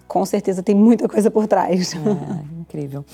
com 0.06 0.24
certeza 0.24 0.62
tem 0.62 0.74
muita 0.74 1.08
coisa 1.08 1.30
por 1.30 1.46
trás. 1.46 1.94
É, 1.94 2.60
incrível. 2.60 3.04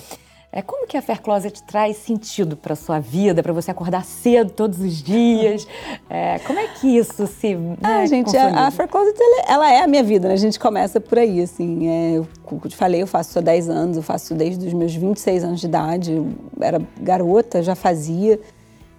É, 0.53 0.61
como 0.63 0.85
que 0.85 0.97
a 0.97 1.03
Fair 1.03 1.23
Closet 1.23 1.63
traz 1.63 1.97
sentido 1.99 2.57
para 2.57 2.75
sua 2.75 2.99
vida, 2.99 3.41
para 3.41 3.53
você 3.53 3.71
acordar 3.71 4.05
cedo 4.05 4.51
todos 4.51 4.81
os 4.81 5.01
dias? 5.01 5.67
É, 6.09 6.41
como 6.41 6.59
é 6.59 6.67
que 6.67 6.89
isso 6.89 7.25
se 7.29 7.55
né, 7.55 7.77
Ah, 7.81 8.05
gente, 8.05 8.37
a, 8.37 8.67
a, 8.67 8.71
Fair 8.73 8.89
Closet, 8.89 9.17
ela, 9.47 9.73
é 9.73 9.81
a 9.81 9.87
minha 9.87 10.03
vida, 10.03 10.27
né? 10.27 10.35
A 10.35 10.37
gente 10.37 10.59
começa 10.59 11.01
por 11.01 11.21
aí, 11.21 11.41
assim. 11.41 11.89
É, 11.89 12.19
eu, 12.19 12.27
como 12.43 12.61
eu 12.65 12.69
te 12.69 12.77
falei, 12.77 13.01
eu 13.01 13.07
faço 13.07 13.39
há 13.39 13.43
10 13.43 13.69
anos, 13.69 13.97
eu 13.97 14.03
faço 14.03 14.35
desde 14.35 14.67
os 14.67 14.73
meus 14.73 14.93
26 14.93 15.45
anos 15.45 15.61
de 15.61 15.67
idade. 15.67 16.13
Eu 16.13 16.33
era 16.61 16.83
garota, 17.01 17.63
já 17.63 17.77
fazia. 17.77 18.41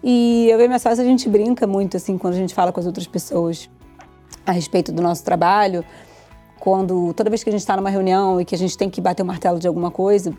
E 0.03 0.47
eu 0.49 0.59
e 0.59 0.67
minha 0.67 0.79
sócia, 0.79 1.03
a 1.03 1.07
gente 1.07 1.29
brinca 1.29 1.67
muito, 1.67 1.97
assim, 1.97 2.17
quando 2.17 2.33
a 2.33 2.37
gente 2.37 2.53
fala 2.53 2.71
com 2.71 2.79
as 2.79 2.85
outras 2.85 3.07
pessoas 3.07 3.69
a 4.45 4.51
respeito 4.51 4.91
do 4.91 5.01
nosso 5.01 5.23
trabalho. 5.23 5.85
Quando, 6.59 7.13
toda 7.13 7.29
vez 7.29 7.43
que 7.43 7.49
a 7.49 7.51
gente 7.51 7.61
está 7.61 7.75
numa 7.75 7.89
reunião 7.89 8.39
e 8.39 8.45
que 8.45 8.55
a 8.55 8.57
gente 8.57 8.77
tem 8.77 8.89
que 8.89 9.01
bater 9.01 9.23
o 9.23 9.25
martelo 9.25 9.59
de 9.59 9.67
alguma 9.67 9.91
coisa, 9.91 10.33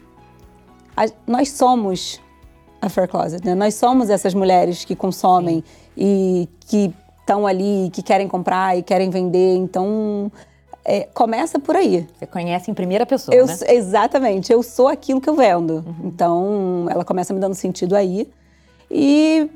a, 0.96 1.06
nós 1.26 1.50
somos 1.50 2.20
a 2.80 2.88
Fair 2.88 3.08
Closet, 3.08 3.44
né? 3.44 3.54
Nós 3.54 3.74
somos 3.74 4.10
essas 4.10 4.34
mulheres 4.34 4.84
que 4.84 4.96
consomem 4.96 5.62
e 5.96 6.48
que 6.66 6.92
estão 7.20 7.46
ali, 7.46 7.90
que 7.92 8.02
querem 8.02 8.26
comprar 8.26 8.76
e 8.76 8.82
querem 8.82 9.08
vender. 9.08 9.56
Então, 9.56 10.30
é, 10.84 11.08
começa 11.14 11.58
por 11.58 11.76
aí. 11.76 12.06
Você 12.18 12.26
conhece 12.26 12.70
em 12.70 12.74
primeira 12.74 13.06
pessoa, 13.06 13.34
eu, 13.34 13.46
né? 13.46 13.56
Exatamente. 13.68 14.52
Eu 14.52 14.62
sou 14.62 14.88
aquilo 14.88 15.20
que 15.20 15.30
eu 15.30 15.34
vendo. 15.34 15.74
Uhum. 15.74 15.94
Então, 16.04 16.86
ela 16.90 17.04
começa 17.04 17.32
me 17.32 17.40
dando 17.40 17.54
sentido 17.54 17.94
aí. 17.94 18.28
E 18.92 19.50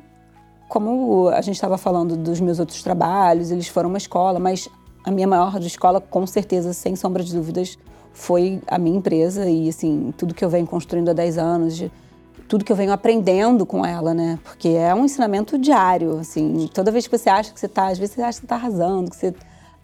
como 0.69 1.29
a 1.29 1.41
gente 1.43 1.57
estava 1.57 1.77
falando 1.77 2.17
dos 2.17 2.41
meus 2.41 2.59
outros 2.59 2.83
trabalhos, 2.83 3.51
eles 3.51 3.69
foram 3.69 3.89
uma 3.91 3.99
escola, 3.99 4.41
mas 4.41 4.69
a 5.05 5.11
minha 5.11 5.27
maior 5.29 5.61
escola, 5.61 6.01
com 6.01 6.27
certeza, 6.27 6.73
sem 6.73 6.97
sombra 6.97 7.23
de 7.23 7.35
dúvidas, 7.35 7.79
foi 8.13 8.61
a 8.67 8.79
minha 8.79 8.97
empresa 8.97 9.49
e, 9.49 9.69
assim, 9.69 10.13
tudo 10.17 10.35
que 10.35 10.45
eu 10.45 10.49
venho 10.49 10.67
construindo 10.67 11.11
há 11.11 11.13
10 11.13 11.39
anos, 11.39 11.85
tudo 12.49 12.65
que 12.65 12.73
eu 12.73 12.77
venho 12.77 12.93
aprendendo 12.93 13.67
com 13.67 13.85
ela, 13.85 14.15
né? 14.15 14.39
Porque 14.43 14.69
é 14.69 14.95
um 14.95 15.05
ensinamento 15.05 15.59
diário, 15.59 16.19
assim. 16.19 16.69
Toda 16.73 16.91
vez 16.91 17.07
que 17.07 17.17
você 17.17 17.29
acha 17.29 17.53
que 17.53 17.61
você 17.61 17.67
está, 17.67 17.89
às 17.89 17.99
vezes 17.99 18.15
você 18.15 18.23
acha 18.23 18.41
que 18.41 18.41
você 18.41 18.47
está 18.47 18.57
arrasando, 18.57 19.11
que 19.11 19.17
você 19.17 19.35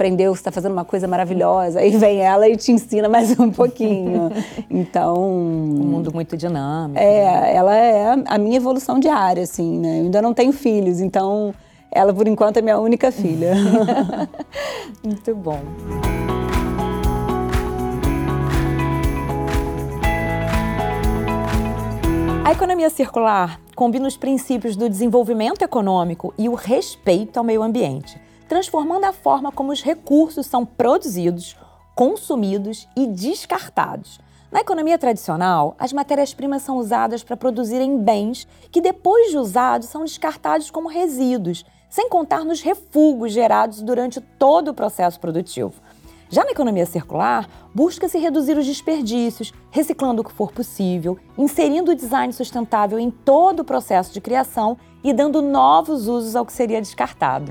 aprendeu, 0.02 0.34
você 0.34 0.40
está 0.40 0.50
fazendo 0.50 0.72
uma 0.72 0.84
coisa 0.84 1.06
maravilhosa, 1.06 1.78
aí 1.78 1.96
vem 1.96 2.18
ela 2.18 2.48
e 2.48 2.56
te 2.56 2.72
ensina 2.72 3.08
mais 3.08 3.38
um 3.38 3.50
pouquinho. 3.50 4.30
Então... 4.68 5.14
Um 5.14 5.84
mundo 5.84 6.12
muito 6.12 6.36
dinâmico. 6.36 6.98
É, 6.98 7.24
né? 7.24 7.54
ela 7.54 7.76
é 7.76 8.22
a 8.26 8.38
minha 8.38 8.56
evolução 8.56 8.98
diária, 8.98 9.42
assim, 9.42 9.78
né? 9.78 10.00
Eu 10.00 10.04
ainda 10.04 10.22
não 10.22 10.34
tenho 10.34 10.52
filhos, 10.52 11.00
então 11.00 11.54
ela, 11.90 12.12
por 12.12 12.26
enquanto, 12.26 12.56
é 12.56 12.62
minha 12.62 12.78
única 12.78 13.12
filha. 13.12 13.54
muito 15.04 15.34
bom. 15.34 15.60
A 22.44 22.52
economia 22.52 22.90
circular 22.90 23.60
combina 23.76 24.08
os 24.08 24.16
princípios 24.16 24.74
do 24.74 24.88
desenvolvimento 24.88 25.62
econômico 25.62 26.34
e 26.36 26.48
o 26.48 26.54
respeito 26.54 27.36
ao 27.36 27.44
meio 27.44 27.62
ambiente 27.62 28.20
transformando 28.52 29.04
a 29.04 29.14
forma 29.14 29.50
como 29.50 29.72
os 29.72 29.80
recursos 29.80 30.44
são 30.44 30.66
produzidos, 30.66 31.56
consumidos 31.94 32.86
e 32.94 33.06
descartados. 33.06 34.20
Na 34.50 34.60
economia 34.60 34.98
tradicional, 34.98 35.74
as 35.78 35.90
matérias-primas 35.90 36.60
são 36.60 36.76
usadas 36.76 37.24
para 37.24 37.34
produzirem 37.34 37.96
bens 37.96 38.46
que, 38.70 38.82
depois 38.82 39.30
de 39.30 39.38
usados, 39.38 39.88
são 39.88 40.04
descartados 40.04 40.70
como 40.70 40.86
resíduos, 40.86 41.64
sem 41.88 42.10
contar 42.10 42.44
nos 42.44 42.60
refugos 42.60 43.32
gerados 43.32 43.80
durante 43.80 44.20
todo 44.20 44.68
o 44.68 44.74
processo 44.74 45.18
produtivo. 45.18 45.72
Já 46.28 46.44
na 46.44 46.50
economia 46.50 46.84
circular, 46.84 47.48
busca-se 47.74 48.18
reduzir 48.18 48.58
os 48.58 48.66
desperdícios, 48.66 49.50
reciclando 49.70 50.20
o 50.20 50.24
que 50.26 50.32
for 50.32 50.52
possível, 50.52 51.18
inserindo 51.38 51.92
o 51.92 51.96
design 51.96 52.30
sustentável 52.34 52.98
em 52.98 53.10
todo 53.10 53.60
o 53.60 53.64
processo 53.64 54.12
de 54.12 54.20
criação 54.20 54.76
e 55.02 55.10
dando 55.14 55.40
novos 55.40 56.06
usos 56.06 56.36
ao 56.36 56.44
que 56.44 56.52
seria 56.52 56.82
descartado. 56.82 57.50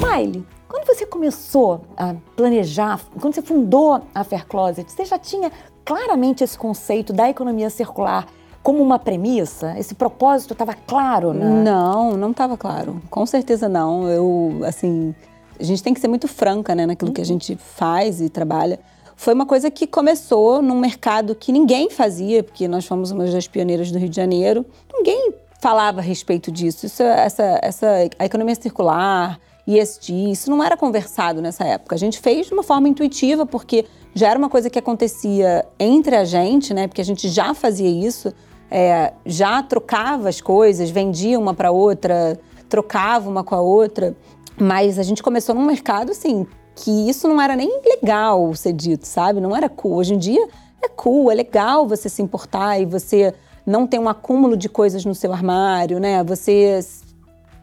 Miley, 0.00 0.44
quando 0.66 0.86
você 0.86 1.04
começou 1.04 1.82
a 1.96 2.14
planejar, 2.34 3.00
quando 3.20 3.34
você 3.34 3.42
fundou 3.42 4.00
a 4.14 4.24
Fair 4.24 4.46
Closet, 4.46 4.90
você 4.90 5.04
já 5.04 5.18
tinha 5.18 5.52
claramente 5.84 6.42
esse 6.42 6.56
conceito 6.56 7.12
da 7.12 7.28
economia 7.28 7.68
circular 7.68 8.26
como 8.62 8.82
uma 8.82 8.98
premissa? 8.98 9.78
Esse 9.78 9.94
propósito 9.94 10.52
estava 10.52 10.74
claro, 10.74 11.34
né? 11.34 11.44
Não, 11.44 12.16
não 12.16 12.30
estava 12.30 12.56
claro. 12.56 13.00
Com 13.10 13.26
certeza 13.26 13.68
não. 13.68 14.08
Eu, 14.08 14.60
assim, 14.64 15.14
a 15.58 15.64
gente 15.64 15.82
tem 15.82 15.92
que 15.92 16.00
ser 16.00 16.08
muito 16.08 16.26
franca, 16.26 16.74
né, 16.74 16.86
naquilo 16.86 17.10
uhum. 17.10 17.14
que 17.14 17.20
a 17.20 17.24
uhum. 17.24 17.28
gente 17.28 17.56
faz 17.56 18.20
e 18.20 18.28
trabalha. 18.30 18.80
Foi 19.16 19.34
uma 19.34 19.44
coisa 19.44 19.70
que 19.70 19.86
começou 19.86 20.62
num 20.62 20.78
mercado 20.80 21.34
que 21.34 21.52
ninguém 21.52 21.90
fazia, 21.90 22.42
porque 22.42 22.66
nós 22.66 22.86
fomos 22.86 23.10
uma 23.10 23.26
das 23.26 23.46
pioneiras 23.46 23.92
do 23.92 23.98
Rio 23.98 24.08
de 24.08 24.16
Janeiro. 24.16 24.64
Ninguém 24.90 25.34
falava 25.60 26.00
a 26.00 26.02
respeito 26.02 26.50
disso. 26.50 26.86
Isso, 26.86 27.02
essa, 27.02 27.58
essa, 27.62 27.86
a 28.18 28.24
economia 28.24 28.54
circular, 28.54 29.38
Isso 29.78 30.50
não 30.50 30.62
era 30.62 30.76
conversado 30.76 31.40
nessa 31.40 31.64
época. 31.64 31.94
A 31.94 31.98
gente 31.98 32.18
fez 32.18 32.46
de 32.46 32.52
uma 32.52 32.62
forma 32.62 32.88
intuitiva, 32.88 33.44
porque 33.46 33.84
já 34.14 34.28
era 34.28 34.38
uma 34.38 34.48
coisa 34.48 34.68
que 34.68 34.78
acontecia 34.78 35.66
entre 35.78 36.16
a 36.16 36.24
gente, 36.24 36.74
né? 36.74 36.88
Porque 36.88 37.00
a 37.00 37.04
gente 37.04 37.28
já 37.28 37.54
fazia 37.54 37.88
isso, 37.88 38.32
é, 38.70 39.12
já 39.24 39.62
trocava 39.62 40.28
as 40.28 40.40
coisas, 40.40 40.90
vendia 40.90 41.38
uma 41.38 41.54
para 41.54 41.70
outra, 41.70 42.38
trocava 42.68 43.28
uma 43.28 43.44
com 43.44 43.54
a 43.54 43.60
outra. 43.60 44.16
Mas 44.58 44.98
a 44.98 45.02
gente 45.02 45.22
começou 45.22 45.54
num 45.54 45.64
mercado, 45.64 46.10
assim, 46.10 46.46
que 46.74 47.08
isso 47.08 47.28
não 47.28 47.40
era 47.40 47.54
nem 47.56 47.80
legal 47.84 48.54
ser 48.54 48.72
dito, 48.72 49.06
sabe? 49.06 49.40
Não 49.40 49.56
era 49.56 49.68
cool. 49.68 49.96
Hoje 49.96 50.14
em 50.14 50.18
dia 50.18 50.48
é 50.82 50.88
cool, 50.88 51.30
é 51.30 51.34
legal 51.34 51.86
você 51.86 52.08
se 52.08 52.22
importar 52.22 52.78
e 52.80 52.86
você 52.86 53.34
não 53.66 53.86
ter 53.86 53.98
um 53.98 54.08
acúmulo 54.08 54.56
de 54.56 54.68
coisas 54.68 55.04
no 55.04 55.14
seu 55.14 55.32
armário, 55.32 56.00
né? 56.00 56.24
Você 56.24 56.80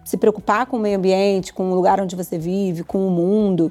se 0.08 0.16
preocupar 0.16 0.66
com 0.68 0.78
o 0.78 0.80
meio 0.80 0.98
ambiente, 0.98 1.54
com 1.54 1.70
o 1.70 1.76
lugar 1.76 2.00
onde 2.00 2.16
você 2.16 2.38
vive, 2.38 2.82
com 2.82 3.06
o 3.06 3.12
mundo. 3.12 3.70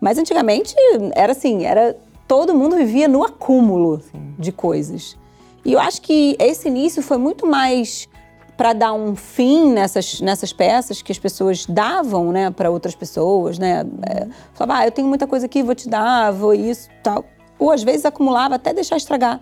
Mas 0.00 0.16
antigamente 0.16 0.76
era 1.12 1.32
assim, 1.32 1.64
era 1.64 1.96
todo 2.28 2.54
mundo 2.54 2.76
vivia 2.76 3.08
no 3.08 3.24
acúmulo 3.24 4.00
Sim. 4.00 4.32
de 4.38 4.52
coisas. 4.52 5.18
E 5.64 5.72
eu 5.72 5.80
acho 5.80 6.00
que 6.00 6.36
esse 6.38 6.68
início 6.68 7.02
foi 7.02 7.16
muito 7.16 7.48
mais 7.48 8.08
para 8.56 8.72
dar 8.72 8.92
um 8.92 9.16
fim 9.16 9.72
nessas, 9.72 10.20
nessas 10.20 10.52
peças 10.52 11.02
que 11.02 11.10
as 11.10 11.18
pessoas 11.18 11.66
davam, 11.66 12.30
né, 12.30 12.48
para 12.52 12.70
outras 12.70 12.94
pessoas, 12.94 13.58
né? 13.58 13.84
É, 14.08 14.28
falava, 14.54 14.82
ah, 14.82 14.86
eu 14.86 14.92
tenho 14.92 15.08
muita 15.08 15.26
coisa 15.26 15.46
aqui, 15.46 15.64
vou 15.64 15.74
te 15.74 15.88
dar, 15.88 16.30
vou 16.30 16.54
isso, 16.54 16.88
tal. 17.02 17.24
Ou 17.58 17.72
às 17.72 17.82
vezes 17.82 18.04
acumulava 18.04 18.54
até 18.54 18.72
deixar 18.72 18.96
estragar 18.96 19.40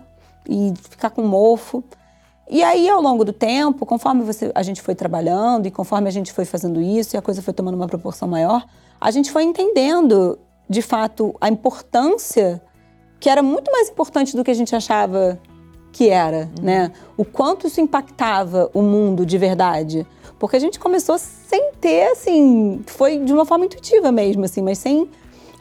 e 0.49 0.73
ficar 0.89 1.11
com 1.11 1.21
mofo. 1.21 1.83
E 2.49 2.63
aí, 2.63 2.89
ao 2.89 3.01
longo 3.01 3.23
do 3.23 3.31
tempo, 3.31 3.85
conforme 3.85 4.23
você, 4.23 4.51
a 4.53 4.63
gente 4.63 4.81
foi 4.81 4.93
trabalhando 4.93 5.67
e 5.67 5.71
conforme 5.71 6.07
a 6.07 6.11
gente 6.11 6.33
foi 6.33 6.43
fazendo 6.43 6.81
isso 6.81 7.15
e 7.15 7.17
a 7.17 7.21
coisa 7.21 7.41
foi 7.41 7.53
tomando 7.53 7.75
uma 7.75 7.87
proporção 7.87 8.27
maior, 8.27 8.65
a 8.99 9.09
gente 9.09 9.31
foi 9.31 9.43
entendendo, 9.43 10.37
de 10.69 10.81
fato, 10.81 11.35
a 11.39 11.47
importância 11.49 12.61
que 13.19 13.29
era 13.29 13.41
muito 13.41 13.71
mais 13.71 13.89
importante 13.89 14.35
do 14.35 14.43
que 14.43 14.51
a 14.51 14.53
gente 14.53 14.75
achava 14.75 15.39
que 15.91 16.09
era, 16.09 16.49
uhum. 16.57 16.63
né? 16.63 16.91
O 17.15 17.23
quanto 17.23 17.67
isso 17.67 17.79
impactava 17.79 18.69
o 18.73 18.81
mundo 18.81 19.25
de 19.25 19.37
verdade. 19.37 20.07
Porque 20.39 20.55
a 20.55 20.59
gente 20.59 20.79
começou 20.79 21.17
sem 21.19 21.71
ter, 21.79 22.11
assim, 22.11 22.81
foi 22.87 23.19
de 23.19 23.31
uma 23.31 23.45
forma 23.45 23.65
intuitiva 23.65 24.11
mesmo, 24.11 24.43
assim, 24.43 24.61
mas 24.61 24.79
sem 24.79 25.07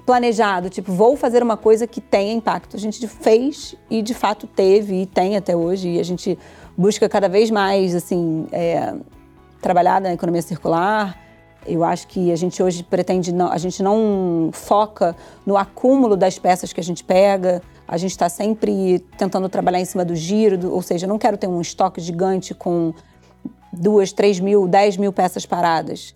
planejado, 0.06 0.70
tipo, 0.70 0.90
vou 0.92 1.16
fazer 1.16 1.42
uma 1.42 1.56
coisa 1.56 1.86
que 1.86 2.00
tenha 2.00 2.32
impacto. 2.32 2.76
A 2.76 2.78
gente 2.78 3.06
fez 3.06 3.74
e 3.90 4.00
de 4.02 4.14
fato 4.14 4.46
teve 4.46 5.02
e 5.02 5.06
tem 5.06 5.36
até 5.36 5.54
hoje. 5.54 5.90
E 5.90 6.00
a 6.00 6.02
gente 6.02 6.38
busca 6.80 7.06
cada 7.10 7.28
vez 7.28 7.50
mais 7.50 7.94
assim 7.94 8.46
é, 8.50 8.94
trabalhar 9.60 10.00
na 10.00 10.14
economia 10.14 10.40
circular. 10.40 11.18
Eu 11.66 11.84
acho 11.84 12.08
que 12.08 12.32
a 12.32 12.36
gente 12.36 12.62
hoje 12.62 12.82
pretende, 12.82 13.34
não, 13.34 13.52
a 13.52 13.58
gente 13.58 13.82
não 13.82 14.48
foca 14.50 15.14
no 15.44 15.58
acúmulo 15.58 16.16
das 16.16 16.38
peças 16.38 16.72
que 16.72 16.80
a 16.80 16.82
gente 16.82 17.04
pega. 17.04 17.60
A 17.86 17.98
gente 17.98 18.12
está 18.12 18.30
sempre 18.30 19.00
tentando 19.18 19.46
trabalhar 19.46 19.78
em 19.78 19.84
cima 19.84 20.06
do 20.06 20.16
giro, 20.16 20.72
ou 20.72 20.80
seja, 20.80 21.04
eu 21.04 21.08
não 21.08 21.18
quero 21.18 21.36
ter 21.36 21.48
um 21.48 21.60
estoque 21.60 22.00
gigante 22.00 22.54
com 22.54 22.94
duas, 23.70 24.10
três 24.10 24.40
mil, 24.40 24.66
dez 24.66 24.96
mil 24.96 25.12
peças 25.12 25.44
paradas. 25.44 26.14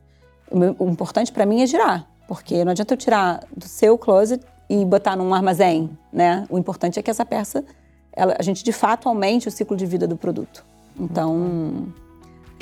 O 0.78 0.88
importante 0.88 1.30
para 1.30 1.44
mim 1.44 1.60
é 1.62 1.66
girar, 1.66 2.08
porque 2.26 2.64
não 2.64 2.72
adianta 2.72 2.94
eu 2.94 2.98
tirar 2.98 3.40
do 3.54 3.66
seu 3.66 3.98
closet 3.98 4.42
e 4.70 4.82
botar 4.82 5.14
num 5.14 5.34
armazém, 5.34 5.90
né? 6.10 6.46
O 6.48 6.56
importante 6.56 6.98
é 6.98 7.02
que 7.02 7.10
essa 7.10 7.26
peça 7.26 7.64
ela, 8.16 8.36
a 8.38 8.42
gente 8.42 8.62
de 8.64 8.72
fato 8.72 9.08
aumente 9.08 9.48
o 9.48 9.50
ciclo 9.50 9.76
de 9.76 9.86
vida 9.86 10.06
do 10.06 10.16
produto. 10.16 10.64
Então, 10.98 11.88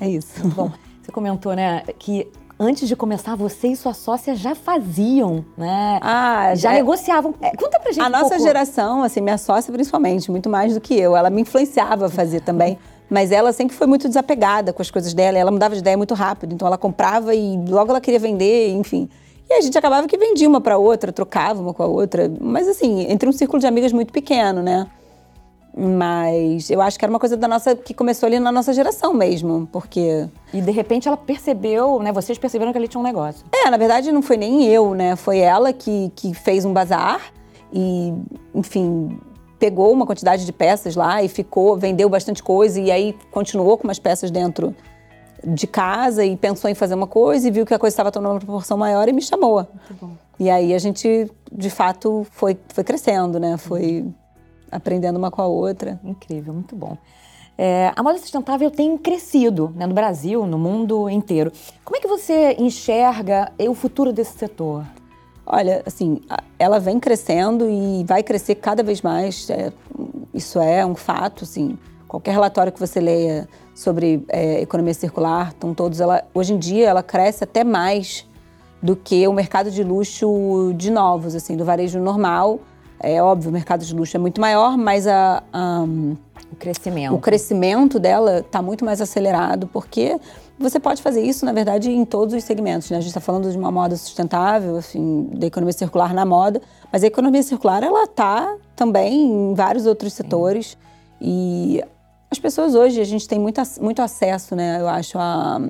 é 0.00 0.08
isso. 0.08 0.46
Bom, 0.48 0.70
você 1.02 1.12
comentou, 1.12 1.54
né, 1.54 1.82
que 1.98 2.28
antes 2.58 2.88
de 2.88 2.94
começar, 2.94 3.34
você 3.34 3.68
e 3.68 3.76
sua 3.76 3.92
sócia 3.92 4.34
já 4.34 4.54
faziam, 4.54 5.44
né? 5.56 5.98
Ah, 6.00 6.54
já 6.54 6.72
é, 6.72 6.76
negociavam. 6.76 7.32
Conta 7.32 7.80
pra 7.80 7.92
gente 7.92 8.04
A 8.04 8.06
um 8.06 8.10
nossa 8.10 8.30
pouco. 8.30 8.42
geração, 8.42 9.02
assim, 9.02 9.20
minha 9.20 9.38
sócia 9.38 9.72
principalmente, 9.72 10.30
muito 10.30 10.48
mais 10.48 10.74
do 10.74 10.80
que 10.80 10.94
eu, 10.94 11.16
ela 11.16 11.28
me 11.28 11.42
influenciava 11.42 12.06
a 12.06 12.08
fazer 12.08 12.40
também. 12.40 12.78
Mas 13.10 13.30
ela 13.30 13.52
sempre 13.52 13.76
foi 13.76 13.86
muito 13.86 14.08
desapegada 14.08 14.72
com 14.72 14.80
as 14.80 14.90
coisas 14.90 15.12
dela, 15.12 15.36
ela 15.36 15.50
mudava 15.50 15.74
de 15.74 15.80
ideia 15.80 15.96
muito 15.98 16.14
rápido, 16.14 16.54
então 16.54 16.66
ela 16.66 16.78
comprava 16.78 17.34
e 17.34 17.58
logo 17.68 17.90
ela 17.90 18.00
queria 18.00 18.18
vender, 18.18 18.70
enfim. 18.70 19.08
E 19.50 19.54
a 19.54 19.60
gente 19.60 19.76
acabava 19.76 20.06
que 20.06 20.16
vendia 20.16 20.48
uma 20.48 20.62
para 20.62 20.78
outra, 20.78 21.12
trocava 21.12 21.60
uma 21.60 21.74
com 21.74 21.82
a 21.82 21.86
outra, 21.86 22.32
mas 22.40 22.66
assim, 22.66 23.06
entre 23.10 23.28
um 23.28 23.32
círculo 23.32 23.60
de 23.60 23.66
amigas 23.66 23.92
muito 23.92 24.12
pequeno, 24.12 24.62
né? 24.62 24.86
Mas 25.74 26.70
eu 26.70 26.82
acho 26.82 26.98
que 26.98 27.04
era 27.04 27.10
uma 27.10 27.18
coisa 27.18 27.36
da 27.36 27.48
nossa 27.48 27.74
que 27.74 27.94
começou 27.94 28.26
ali 28.26 28.38
na 28.38 28.52
nossa 28.52 28.74
geração 28.74 29.14
mesmo, 29.14 29.66
porque 29.72 30.28
e 30.52 30.60
de 30.60 30.70
repente 30.70 31.08
ela 31.08 31.16
percebeu, 31.16 31.98
né? 31.98 32.12
Vocês 32.12 32.36
perceberam 32.36 32.72
que 32.72 32.78
ali 32.78 32.88
tinha 32.88 33.00
um 33.00 33.04
negócio. 33.04 33.46
É, 33.50 33.70
na 33.70 33.78
verdade 33.78 34.12
não 34.12 34.20
foi 34.20 34.36
nem 34.36 34.66
eu, 34.66 34.94
né? 34.94 35.16
Foi 35.16 35.38
ela 35.38 35.72
que, 35.72 36.12
que 36.14 36.34
fez 36.34 36.66
um 36.66 36.72
bazar 36.74 37.32
e, 37.72 38.12
enfim, 38.54 39.18
pegou 39.58 39.92
uma 39.92 40.04
quantidade 40.04 40.44
de 40.44 40.52
peças 40.52 40.94
lá 40.94 41.22
e 41.22 41.28
ficou, 41.28 41.76
vendeu 41.76 42.08
bastante 42.08 42.42
coisa 42.42 42.78
e 42.78 42.90
aí 42.90 43.16
continuou 43.30 43.78
com 43.78 43.84
umas 43.84 43.98
peças 43.98 44.30
dentro 44.30 44.76
de 45.42 45.66
casa 45.66 46.24
e 46.24 46.36
pensou 46.36 46.70
em 46.70 46.74
fazer 46.74 46.94
uma 46.94 47.06
coisa 47.06 47.48
e 47.48 47.50
viu 47.50 47.64
que 47.64 47.72
a 47.72 47.78
coisa 47.78 47.94
estava 47.94 48.12
tomando 48.12 48.32
uma 48.32 48.40
proporção 48.40 48.76
maior 48.76 49.08
e 49.08 49.12
me 49.12 49.22
chamou. 49.22 49.66
E 50.38 50.50
aí 50.50 50.74
a 50.74 50.78
gente, 50.78 51.30
de 51.50 51.70
fato, 51.70 52.26
foi, 52.30 52.58
foi 52.68 52.84
crescendo, 52.84 53.40
né? 53.40 53.56
Foi 53.56 54.04
aprendendo 54.72 55.16
uma 55.16 55.30
com 55.30 55.42
a 55.42 55.46
outra. 55.46 56.00
Incrível, 56.02 56.52
muito 56.54 56.74
bom. 56.74 56.96
É, 57.56 57.92
a 57.94 58.02
moda 58.02 58.18
sustentável 58.18 58.70
tem 58.70 58.96
crescido 58.96 59.72
né, 59.76 59.86
no 59.86 59.94
Brasil, 59.94 60.46
no 60.46 60.58
mundo 60.58 61.08
inteiro. 61.08 61.52
Como 61.84 61.96
é 61.96 62.00
que 62.00 62.08
você 62.08 62.56
enxerga 62.58 63.52
o 63.68 63.74
futuro 63.74 64.12
desse 64.12 64.38
setor? 64.38 64.84
Olha, 65.44 65.82
assim, 65.84 66.20
ela 66.58 66.78
vem 66.78 66.98
crescendo 66.98 67.68
e 67.68 68.04
vai 68.04 68.22
crescer 68.22 68.54
cada 68.54 68.82
vez 68.82 69.02
mais. 69.02 69.50
É, 69.50 69.72
isso 70.32 70.58
é 70.58 70.84
um 70.86 70.94
fato, 70.94 71.44
assim. 71.44 71.78
Qualquer 72.08 72.32
relatório 72.32 72.72
que 72.72 72.80
você 72.80 73.00
leia 73.00 73.48
sobre 73.74 74.24
é, 74.28 74.60
economia 74.60 74.94
circular, 74.94 75.48
estão 75.48 75.74
todos 75.74 76.00
ela, 76.00 76.24
hoje 76.34 76.52
em 76.52 76.58
dia 76.58 76.88
ela 76.88 77.02
cresce 77.02 77.42
até 77.42 77.64
mais 77.64 78.26
do 78.82 78.96
que 78.96 79.26
o 79.26 79.32
mercado 79.32 79.70
de 79.70 79.82
luxo 79.82 80.74
de 80.76 80.90
novos, 80.90 81.34
assim, 81.34 81.56
do 81.56 81.64
varejo 81.64 82.00
normal. 82.00 82.60
É 83.02 83.22
óbvio, 83.22 83.50
o 83.50 83.52
mercado 83.52 83.84
de 83.84 83.94
luxo 83.94 84.16
é 84.16 84.20
muito 84.20 84.40
maior, 84.40 84.76
mas 84.78 85.06
a, 85.06 85.42
a 85.52 85.84
o 86.52 86.56
crescimento. 86.56 87.14
O 87.14 87.18
crescimento 87.18 87.98
dela 87.98 88.40
está 88.40 88.60
muito 88.60 88.84
mais 88.84 89.00
acelerado, 89.00 89.66
porque 89.66 90.18
você 90.58 90.78
pode 90.78 91.02
fazer 91.02 91.22
isso, 91.22 91.44
na 91.44 91.52
verdade, 91.52 91.90
em 91.90 92.04
todos 92.04 92.34
os 92.34 92.44
segmentos. 92.44 92.90
Né? 92.90 92.98
A 92.98 93.00
gente 93.00 93.08
está 93.08 93.20
falando 93.20 93.50
de 93.50 93.56
uma 93.56 93.72
moda 93.72 93.96
sustentável, 93.96 94.76
assim, 94.76 95.30
da 95.32 95.46
economia 95.46 95.72
circular 95.72 96.12
na 96.12 96.24
moda, 96.24 96.60
mas 96.92 97.02
a 97.02 97.06
economia 97.06 97.42
circular 97.42 97.82
ela 97.82 98.04
está 98.04 98.56
também 98.76 99.50
em 99.50 99.54
vários 99.54 99.86
outros 99.86 100.12
setores. 100.12 100.76
E 101.20 101.82
as 102.30 102.38
pessoas 102.38 102.74
hoje, 102.74 103.00
a 103.00 103.04
gente 103.04 103.26
tem 103.26 103.38
muito, 103.38 103.60
muito 103.80 104.02
acesso, 104.02 104.54
né, 104.54 104.80
eu 104.80 104.88
acho, 104.88 105.18
a 105.18 105.60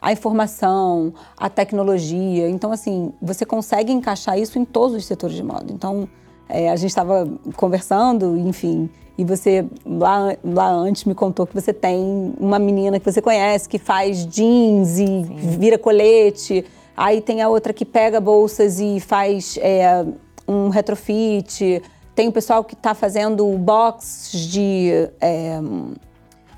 a 0.00 0.12
informação, 0.12 1.12
a 1.36 1.50
tecnologia. 1.50 2.48
Então, 2.48 2.70
assim, 2.70 3.12
você 3.20 3.44
consegue 3.44 3.92
encaixar 3.92 4.38
isso 4.38 4.56
em 4.56 4.64
todos 4.64 4.96
os 4.96 5.04
setores 5.04 5.34
de 5.34 5.42
moda. 5.42 5.72
Então, 5.72 6.08
é, 6.48 6.70
a 6.70 6.76
gente 6.76 6.90
estava 6.90 7.28
conversando, 7.56 8.36
enfim, 8.38 8.88
e 9.18 9.24
você 9.24 9.66
lá, 9.84 10.36
lá 10.44 10.70
antes 10.70 11.04
me 11.04 11.14
contou 11.14 11.44
que 11.44 11.52
você 11.52 11.72
tem 11.72 12.32
uma 12.38 12.58
menina 12.58 13.00
que 13.00 13.10
você 13.10 13.20
conhece 13.20 13.68
que 13.68 13.76
faz 13.76 14.24
jeans 14.24 14.98
e 14.98 15.06
Sim. 15.06 15.24
vira 15.58 15.76
colete. 15.76 16.64
Aí 16.96 17.20
tem 17.20 17.42
a 17.42 17.48
outra 17.48 17.72
que 17.72 17.84
pega 17.84 18.20
bolsas 18.20 18.78
e 18.78 19.00
faz 19.00 19.58
é, 19.60 20.04
um 20.46 20.68
retrofit. 20.68 21.82
Tem 22.14 22.28
o 22.28 22.32
pessoal 22.32 22.62
que 22.62 22.74
está 22.74 22.94
fazendo 22.94 23.44
box 23.58 24.30
de, 24.32 24.90
é, 25.20 25.60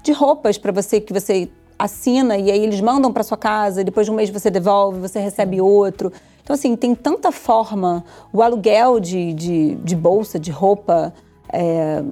de 0.03 0.13
roupas 0.13 0.59
para 0.59 0.71
você 0.71 1.01
que 1.01 1.15
você 1.15 1.49
assina 1.79 2.37
e 2.37 2.51
aí 2.51 2.63
eles 2.63 2.81
mandam 2.83 3.11
para 3.11 3.23
sua 3.23 3.39
casa, 3.39 3.83
depois 3.83 4.07
de 4.07 4.13
um 4.13 4.15
mês 4.15 4.29
você 4.29 4.51
devolve, 4.51 5.01
você 5.01 5.19
recebe 5.19 5.63
outro. 5.63 6.13
Então, 6.51 6.57
assim, 6.57 6.75
tem 6.75 6.97
tanta 6.97 7.31
forma. 7.31 8.05
O 8.33 8.43
aluguel 8.43 8.99
de, 8.99 9.33
de, 9.35 9.77
de 9.77 9.95
bolsa, 9.95 10.37
de 10.37 10.51
roupa, 10.51 11.15
é, 11.53 12.03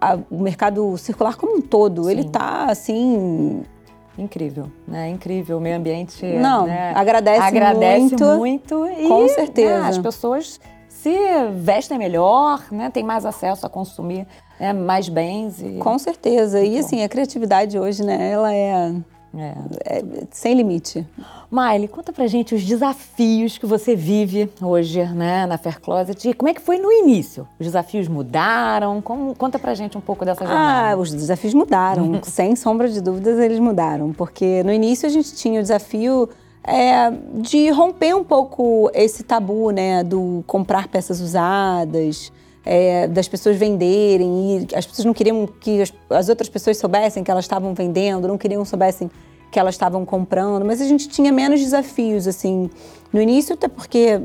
a, 0.00 0.18
o 0.28 0.42
mercado 0.42 0.98
circular 0.98 1.36
como 1.36 1.56
um 1.56 1.60
todo, 1.60 2.02
Sim. 2.02 2.10
ele 2.10 2.22
está 2.22 2.64
assim. 2.64 3.62
Incrível, 4.18 4.66
né? 4.88 5.08
Incrível. 5.10 5.58
O 5.58 5.60
meio 5.60 5.76
ambiente. 5.76 6.26
Não, 6.26 6.66
né? 6.66 6.92
agradece, 6.96 7.40
agradece 7.40 8.00
muito. 8.00 8.24
muito 8.38 8.88
e, 8.88 9.06
com 9.06 9.28
certeza. 9.28 9.82
Né, 9.82 9.88
as 9.88 9.98
pessoas 9.98 10.58
se 10.88 11.14
vestem 11.54 11.96
melhor, 11.96 12.64
né? 12.72 12.90
Tem 12.90 13.04
mais 13.04 13.24
acesso 13.24 13.64
a 13.64 13.68
consumir 13.68 14.26
né? 14.58 14.72
mais 14.72 15.08
bens. 15.08 15.62
E... 15.62 15.78
Com 15.78 15.96
certeza. 15.96 16.60
E 16.60 16.76
assim, 16.76 17.04
a 17.04 17.08
criatividade 17.08 17.78
hoje, 17.78 18.04
né? 18.04 18.32
Ela 18.32 18.52
é, 18.52 18.92
é. 19.36 19.54
é 19.84 20.04
sem 20.30 20.54
limite. 20.54 21.06
Miley, 21.50 21.88
conta 21.88 22.12
pra 22.12 22.26
gente 22.26 22.54
os 22.54 22.64
desafios 22.64 23.58
que 23.58 23.66
você 23.66 23.96
vive 23.96 24.48
hoje, 24.60 25.04
né, 25.04 25.46
na 25.46 25.58
Fair 25.58 25.80
Closet. 25.80 26.28
E 26.28 26.34
como 26.34 26.48
é 26.48 26.54
que 26.54 26.60
foi 26.60 26.78
no 26.78 26.92
início? 26.92 27.46
Os 27.58 27.66
desafios 27.66 28.08
mudaram? 28.08 29.00
Como, 29.00 29.34
conta 29.34 29.58
pra 29.58 29.74
gente 29.74 29.96
um 29.96 30.00
pouco 30.00 30.24
dessa 30.24 30.44
jornada. 30.44 30.92
Ah, 30.92 30.96
os 30.96 31.12
desafios 31.12 31.54
mudaram. 31.54 32.20
Sem 32.22 32.54
sombra 32.56 32.88
de 32.88 33.00
dúvidas, 33.00 33.38
eles 33.38 33.58
mudaram. 33.58 34.12
Porque 34.12 34.62
no 34.62 34.72
início 34.72 35.06
a 35.06 35.10
gente 35.10 35.34
tinha 35.34 35.60
o 35.60 35.62
desafio 35.62 36.28
é, 36.62 37.10
de 37.34 37.70
romper 37.70 38.14
um 38.14 38.24
pouco 38.24 38.90
esse 38.94 39.22
tabu, 39.22 39.70
né, 39.70 40.04
do 40.04 40.44
comprar 40.46 40.88
peças 40.88 41.20
usadas, 41.20 42.32
é, 42.64 43.08
das 43.08 43.28
pessoas 43.28 43.56
venderem 43.56 44.66
e 44.70 44.74
as 44.74 44.86
pessoas 44.86 45.04
não 45.04 45.14
queriam 45.14 45.46
que 45.46 45.82
as, 45.82 45.92
as 46.10 46.28
outras 46.28 46.48
pessoas 46.48 46.76
soubessem 46.76 47.24
que 47.24 47.30
elas 47.30 47.44
estavam 47.44 47.74
vendendo, 47.74 48.28
não 48.28 48.38
queriam 48.38 48.64
soubessem 48.64 49.10
que 49.50 49.58
elas 49.58 49.74
estavam 49.74 50.04
comprando, 50.04 50.64
mas 50.64 50.80
a 50.80 50.84
gente 50.84 51.08
tinha 51.08 51.32
menos 51.32 51.60
desafios, 51.60 52.28
assim, 52.28 52.70
no 53.12 53.20
início, 53.20 53.54
até 53.54 53.66
porque 53.66 54.20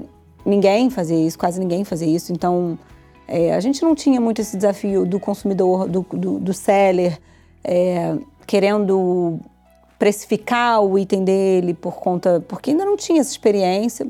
ninguém 0.46 0.90
fazia 0.90 1.18
isso, 1.18 1.38
quase 1.38 1.60
ninguém 1.60 1.84
fazia 1.84 2.08
isso, 2.08 2.32
então 2.32 2.78
é, 3.28 3.54
a 3.54 3.60
gente 3.60 3.82
não 3.82 3.96
tinha 3.96 4.22
muito 4.22 4.42
esse 4.42 4.56
desafio 4.56 5.06
do 5.06 5.20
consumidor, 5.20 5.88
do, 5.88 6.06
do, 6.14 6.40
do 6.40 6.54
seller, 6.54 7.20
é, 7.64 8.16
querendo 8.46 9.40
precificar 9.98 10.82
o 10.82 11.00
item 11.00 11.24
dele 11.24 11.74
por 11.74 11.96
conta, 11.96 12.44
porque 12.48 12.72
ainda 12.72 12.86
não 12.86 12.96
tinha 12.96 13.22
essa 13.22 13.32
experiência. 13.32 14.08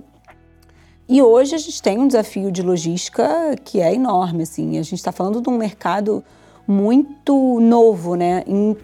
E 1.08 1.22
hoje 1.22 1.54
a 1.54 1.58
gente 1.58 1.82
tem 1.82 2.00
um 2.00 2.08
desafio 2.08 2.52
de 2.52 2.64
logística 2.64 3.56
que 3.64 3.80
é 3.80 3.94
enorme, 3.94 4.44
assim, 4.44 4.80
a 4.80 4.82
gente 4.82 4.96
está 4.96 5.12
falando 5.12 5.40
de 5.40 5.50
um 5.50 5.58
mercado 5.58 6.24
muito 6.68 7.60
novo, 7.60 8.16
né? 8.16 8.44
Em, 8.48 8.76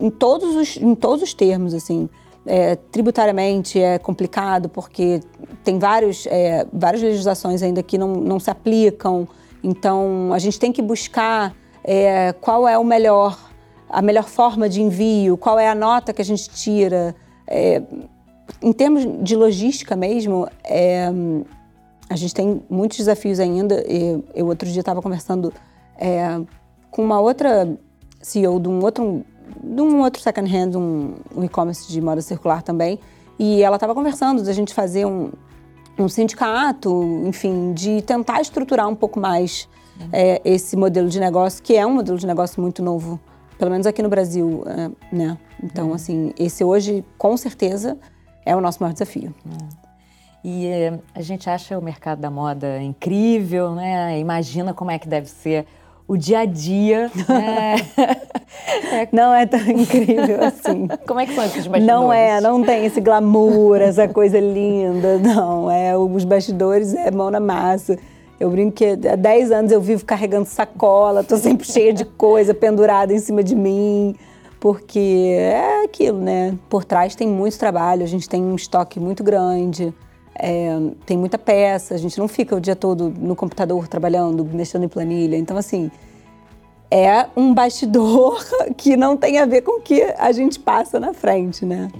em, 0.00 0.10
todos, 0.10 0.56
os, 0.56 0.76
em 0.78 0.94
todos 0.94 1.22
os 1.22 1.34
termos, 1.34 1.74
assim. 1.74 2.08
É, 2.48 2.76
tributariamente 2.76 3.80
é 3.80 3.98
complicado 3.98 4.68
porque 4.68 5.20
tem 5.64 5.80
vários, 5.80 6.26
é, 6.28 6.64
várias 6.72 7.02
legislações 7.02 7.60
ainda 7.60 7.82
que 7.82 7.98
não, 7.98 8.14
não 8.14 8.40
se 8.40 8.50
aplicam. 8.50 9.28
Então, 9.62 10.32
a 10.32 10.38
gente 10.38 10.58
tem 10.58 10.72
que 10.72 10.80
buscar 10.80 11.54
é, 11.84 12.32
qual 12.40 12.66
é 12.66 12.78
o 12.78 12.84
melhor, 12.84 13.38
a 13.88 14.00
melhor 14.00 14.24
forma 14.24 14.68
de 14.68 14.80
envio, 14.80 15.36
qual 15.36 15.58
é 15.58 15.68
a 15.68 15.74
nota 15.74 16.12
que 16.12 16.22
a 16.22 16.24
gente 16.24 16.48
tira. 16.48 17.14
É, 17.46 17.82
em 18.62 18.72
termos 18.72 19.04
de 19.22 19.36
logística 19.36 19.94
mesmo, 19.96 20.48
é, 20.64 21.10
a 22.08 22.16
gente 22.16 22.34
tem 22.34 22.62
muitos 22.68 22.98
desafios 22.98 23.40
ainda. 23.40 23.76
Eu, 23.82 24.24
eu 24.34 24.46
outro 24.46 24.68
dia 24.68 24.80
estava 24.80 25.02
conversando 25.02 25.52
é, 25.98 26.40
com 26.90 27.02
uma 27.02 27.20
outra 27.20 27.76
CEO 28.22 28.58
de 28.60 28.68
um 28.68 28.82
outro, 28.82 29.24
de 29.62 29.80
um 29.80 30.00
outro 30.00 30.22
second 30.22 30.50
hand, 30.50 30.76
um, 30.76 31.14
um 31.34 31.44
e-commerce 31.44 31.90
de 31.90 32.00
moda 32.00 32.22
circular 32.22 32.62
também, 32.62 32.98
e 33.38 33.62
ela 33.62 33.76
estava 33.76 33.94
conversando 33.94 34.42
da 34.42 34.52
gente 34.52 34.72
fazer 34.72 35.04
um, 35.04 35.30
um 35.98 36.08
sindicato, 36.08 37.22
enfim, 37.26 37.72
de 37.72 38.02
tentar 38.02 38.40
estruturar 38.40 38.88
um 38.88 38.94
pouco 38.94 39.20
mais 39.20 39.68
uhum. 40.00 40.08
é, 40.12 40.40
esse 40.44 40.76
modelo 40.76 41.08
de 41.08 41.20
negócio, 41.20 41.62
que 41.62 41.76
é 41.76 41.86
um 41.86 41.94
modelo 41.94 42.18
de 42.18 42.26
negócio 42.26 42.60
muito 42.60 42.82
novo, 42.82 43.20
pelo 43.58 43.70
menos 43.70 43.86
aqui 43.86 44.02
no 44.02 44.08
Brasil, 44.08 44.62
é, 44.66 44.90
né? 45.14 45.38
Então, 45.62 45.88
uhum. 45.88 45.94
assim, 45.94 46.32
esse 46.38 46.62
hoje, 46.62 47.04
com 47.18 47.36
certeza, 47.36 47.98
é 48.44 48.54
o 48.54 48.60
nosso 48.60 48.82
maior 48.82 48.92
desafio. 48.92 49.34
Uhum. 49.44 49.85
E 50.48 50.64
eh, 50.64 50.96
a 51.12 51.20
gente 51.22 51.50
acha 51.50 51.76
o 51.76 51.82
mercado 51.82 52.20
da 52.20 52.30
moda 52.30 52.80
incrível, 52.80 53.74
né? 53.74 54.16
Imagina 54.20 54.72
como 54.72 54.92
é 54.92 54.96
que 54.96 55.08
deve 55.08 55.28
ser 55.28 55.66
o 56.06 56.16
dia 56.16 56.38
a 56.38 56.44
dia. 56.44 57.10
Né? 57.28 57.74
é. 59.02 59.08
Não 59.10 59.34
é 59.34 59.44
tão 59.44 59.58
incrível 59.68 60.44
assim. 60.44 60.86
Como 61.04 61.18
é 61.18 61.26
que 61.26 61.34
são 61.34 61.44
esses 61.44 61.66
bastidores? 61.66 61.84
Não 61.84 62.12
é, 62.12 62.40
não 62.40 62.62
tem 62.62 62.86
esse 62.86 63.00
glamour, 63.00 63.78
essa 63.78 64.06
coisa 64.06 64.38
linda, 64.38 65.18
não. 65.18 65.68
É, 65.68 65.98
os 65.98 66.22
bastidores 66.22 66.94
é 66.94 67.10
mão 67.10 67.28
na 67.28 67.40
massa. 67.40 67.98
Eu 68.38 68.48
brinco 68.48 68.76
que 68.76 68.84
há 68.84 69.16
10 69.16 69.50
anos 69.50 69.72
eu 69.72 69.80
vivo 69.80 70.04
carregando 70.04 70.46
sacola, 70.46 71.24
tô 71.24 71.36
sempre 71.38 71.66
cheia 71.66 71.92
de 71.92 72.04
coisa 72.04 72.54
pendurada 72.54 73.12
em 73.12 73.18
cima 73.18 73.42
de 73.42 73.56
mim, 73.56 74.14
porque 74.60 75.34
é 75.36 75.82
aquilo, 75.84 76.20
né? 76.20 76.56
Por 76.70 76.84
trás 76.84 77.16
tem 77.16 77.26
muito 77.26 77.58
trabalho, 77.58 78.04
a 78.04 78.06
gente 78.06 78.28
tem 78.28 78.44
um 78.44 78.54
estoque 78.54 79.00
muito 79.00 79.24
grande. 79.24 79.92
É, 80.38 80.68
tem 81.04 81.16
muita 81.16 81.38
peça, 81.38 81.94
a 81.94 81.98
gente 81.98 82.18
não 82.18 82.28
fica 82.28 82.54
o 82.54 82.60
dia 82.60 82.76
todo 82.76 83.08
no 83.10 83.34
computador 83.34 83.88
trabalhando, 83.88 84.44
mexendo 84.44 84.84
em 84.84 84.88
planilha. 84.88 85.36
Então, 85.36 85.56
assim, 85.56 85.90
é 86.90 87.26
um 87.36 87.52
bastidor 87.52 88.44
que 88.76 88.96
não 88.96 89.16
tem 89.16 89.38
a 89.38 89.46
ver 89.46 89.62
com 89.62 89.78
o 89.78 89.82
que 89.82 90.02
a 90.02 90.32
gente 90.32 90.58
passa 90.58 91.00
na 91.00 91.12
frente, 91.12 91.64
né? 91.64 91.90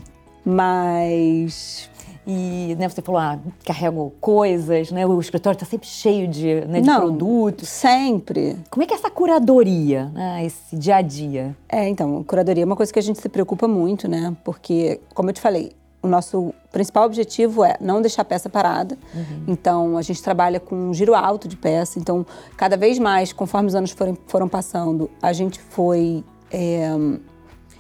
Mas. 0.45 1.91
E 2.29 2.75
né, 2.77 2.89
você 2.89 3.01
falou, 3.01 3.21
ah, 3.21 3.39
carrego 3.65 4.13
coisas, 4.21 4.91
né? 4.91 5.07
O 5.07 5.21
escritório 5.21 5.57
está 5.57 5.65
sempre 5.65 5.87
cheio 5.87 6.27
de, 6.27 6.61
né, 6.67 6.81
de 6.81 6.87
não, 6.87 7.03
produtos. 7.03 7.69
Sempre. 7.69 8.57
Como 8.69 8.83
é 8.83 8.87
que 8.87 8.93
é 8.93 8.97
essa 8.97 9.09
curadoria, 9.09 10.07
né, 10.07 10.45
esse 10.45 10.77
dia 10.77 10.97
a 10.97 11.03
dia? 11.03 11.57
É, 11.69 11.89
então, 11.89 12.25
curadoria 12.25 12.65
é 12.65 12.67
uma 12.67 12.75
coisa 12.75 12.93
que 12.93 12.99
a 12.99 13.03
gente 13.03 13.21
se 13.21 13.29
preocupa 13.29 13.69
muito, 13.69 14.09
né? 14.09 14.37
Porque, 14.43 15.01
como 15.15 15.31
eu 15.31 15.35
te 15.35 15.41
falei, 15.41 15.71
o 16.07 16.09
nosso 16.09 16.55
principal 16.73 17.05
objetivo 17.05 17.65
é 17.65 17.77
não 17.81 18.01
deixar 18.01 18.23
a 18.23 18.25
peça 18.25 18.49
parada. 18.49 18.97
Uhum. 19.15 19.45
Então, 19.49 19.99
a 19.99 20.03
gente 20.03 20.23
trabalha 20.23 20.59
com 20.61 20.75
um 20.75 20.95
giro 20.95 21.15
alto 21.15 21.49
de 21.49 21.57
peça. 21.57 21.99
Então, 21.99 22.25
cada 22.57 22.77
vez 22.77 22.99
mais, 22.99 23.33
conforme 23.33 23.69
os 23.69 23.75
anos 23.75 23.91
foram, 23.91 24.17
foram 24.27 24.49
passando, 24.49 25.11
a 25.21 25.33
gente 25.33 25.61
foi 25.61 26.25
é, 26.51 26.89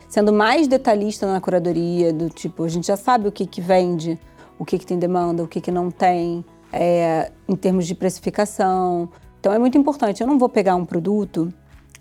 sendo 0.08 0.32
mais 0.32 0.68
detalhista 0.68 1.26
na 1.26 1.40
curadoria, 1.40 2.12
do 2.12 2.28
tipo, 2.28 2.64
a 2.64 2.68
gente 2.68 2.86
já 2.86 2.96
sabe 2.96 3.28
o 3.28 3.32
que, 3.32 3.46
que 3.46 3.60
vende, 3.60 4.18
o 4.58 4.64
que, 4.64 4.78
que 4.78 4.86
tem 4.86 4.98
demanda, 4.98 5.42
o 5.42 5.48
que, 5.48 5.60
que 5.60 5.70
não 5.70 5.90
tem, 5.90 6.44
é, 6.72 7.30
em 7.48 7.56
termos 7.56 7.86
de 7.86 7.94
precificação. 7.94 9.08
Então 9.40 9.52
é 9.52 9.58
muito 9.58 9.76
importante. 9.78 10.20
Eu 10.20 10.26
não 10.26 10.38
vou 10.38 10.48
pegar 10.48 10.74
um 10.74 10.84
produto 10.84 11.52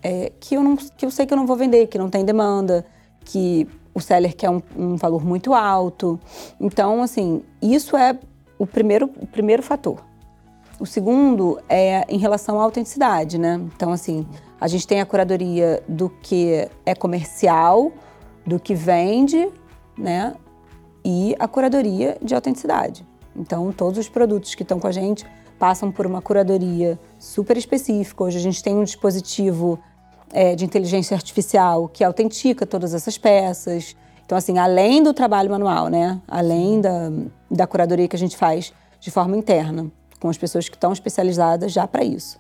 é, 0.02 0.32
que, 0.40 0.56
eu 0.56 0.64
não, 0.64 0.76
que 0.76 1.06
eu 1.06 1.12
sei 1.12 1.26
que 1.26 1.34
eu 1.34 1.38
não 1.38 1.46
vou 1.46 1.56
vender, 1.56 1.88
que 1.88 1.98
não 1.98 2.10
tem 2.10 2.24
demanda, 2.24 2.86
que 3.24 3.68
o 3.96 4.02
seller 4.02 4.36
quer 4.36 4.50
um, 4.50 4.62
um 4.78 4.96
valor 4.98 5.26
muito 5.26 5.54
alto. 5.54 6.20
Então, 6.60 7.02
assim, 7.02 7.42
isso 7.62 7.96
é 7.96 8.20
o 8.60 8.68
primeiro, 8.68 9.10
o 9.20 9.26
primeiro 9.26 9.64
fator. 9.64 10.04
O 10.78 10.86
segundo 10.86 11.58
é 11.70 12.04
em 12.10 12.18
relação 12.18 12.60
à 12.60 12.64
autenticidade, 12.64 13.38
né? 13.38 13.56
Então, 13.74 13.94
assim, 13.94 14.28
a 14.60 14.68
gente 14.68 14.86
tem 14.86 15.00
a 15.00 15.06
curadoria 15.06 15.82
do 15.88 16.10
que 16.10 16.68
é 16.86 16.94
comercial, 16.94 17.94
do 18.46 18.60
que 18.60 18.76
vende, 18.76 19.48
né? 19.98 20.36
E 21.04 21.34
a 21.40 21.48
curadoria 21.48 22.18
de 22.22 22.36
autenticidade. 22.36 23.08
Então, 23.34 23.72
todos 23.72 23.98
os 23.98 24.10
produtos 24.10 24.54
que 24.56 24.64
estão 24.64 24.78
com 24.78 24.88
a 24.88 24.92
gente 24.92 25.26
passam 25.58 25.90
por 25.90 26.06
uma 26.06 26.22
curadoria 26.22 27.00
super 27.18 27.56
específica. 27.56 28.26
Hoje 28.26 28.38
a 28.38 28.42
gente 28.42 28.62
tem 28.62 28.76
um 28.76 28.84
dispositivo 28.84 29.80
é, 30.32 30.56
de 30.56 30.66
inteligência 30.66 31.16
artificial 31.16 31.88
que 31.88 32.04
autentica 32.04 32.66
todas 32.66 32.94
essas 32.94 33.18
peças. 33.18 33.96
Então, 34.26 34.38
assim, 34.38 34.58
além 34.58 35.04
do 35.04 35.14
trabalho 35.14 35.52
manual, 35.52 35.88
né? 35.88 36.20
Além 36.28 36.82
da, 36.82 37.12
da 37.50 37.68
curadoria 37.68 38.08
que 38.08 38.16
a 38.16 38.20
gente 38.20 38.36
faz 38.36 38.74
de 39.00 39.12
forma 39.12 39.38
interna, 39.38 39.92
com 40.20 40.30
as 40.30 40.38
pessoas 40.38 40.68
que 40.68 40.76
estão 40.76 40.92
especializadas 40.92 41.72
já 41.72 41.88
para 41.88 42.04
isso. 42.04 42.40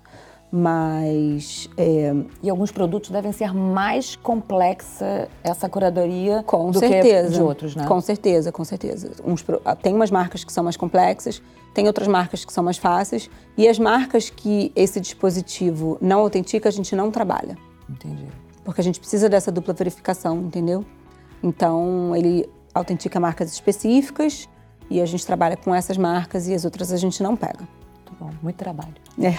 Mas. 0.51 1.69
É... 1.77 2.13
E 2.41 2.49
alguns 2.49 2.71
produtos 2.71 3.11
devem 3.11 3.31
ser 3.31 3.53
mais 3.53 4.15
complexa 4.15 5.27
essa 5.43 5.67
curadoria 5.67 6.43
com 6.43 6.71
do 6.71 6.79
certeza, 6.79 7.29
que 7.29 7.35
de 7.35 7.41
outros, 7.41 7.75
né? 7.75 7.85
Com 7.85 7.99
certeza, 8.01 8.51
com 8.51 8.63
certeza. 8.63 9.11
Uns, 9.23 9.45
tem 9.81 9.93
umas 9.93 10.09
marcas 10.09 10.43
que 10.43 10.53
são 10.53 10.63
mais 10.63 10.77
complexas, 10.77 11.41
tem 11.73 11.87
outras 11.87 12.07
marcas 12.07 12.45
que 12.45 12.53
são 12.53 12.63
mais 12.63 12.77
fáceis. 12.77 13.29
E 13.57 13.67
as 13.67 13.77
marcas 13.77 14.29
que 14.29 14.71
esse 14.75 14.99
dispositivo 14.99 15.97
não 16.01 16.19
autentica, 16.19 16.69
a 16.69 16.71
gente 16.71 16.95
não 16.95 17.11
trabalha. 17.11 17.57
Entendi. 17.89 18.27
Porque 18.63 18.81
a 18.81 18.83
gente 18.83 18.99
precisa 18.99 19.29
dessa 19.29 19.51
dupla 19.51 19.73
verificação, 19.73 20.37
entendeu? 20.39 20.83
Então, 21.43 22.15
ele 22.15 22.49
autentica 22.73 23.19
marcas 23.19 23.51
específicas 23.51 24.49
e 24.89 25.01
a 25.01 25.05
gente 25.05 25.25
trabalha 25.25 25.55
com 25.55 25.73
essas 25.73 25.97
marcas 25.97 26.47
e 26.47 26.53
as 26.53 26.65
outras 26.65 26.91
a 26.91 26.97
gente 26.97 27.21
não 27.21 27.35
pega. 27.35 27.67
Muito 27.93 28.15
bom, 28.19 28.29
muito 28.41 28.55
trabalho. 28.57 28.93
É, 29.21 29.37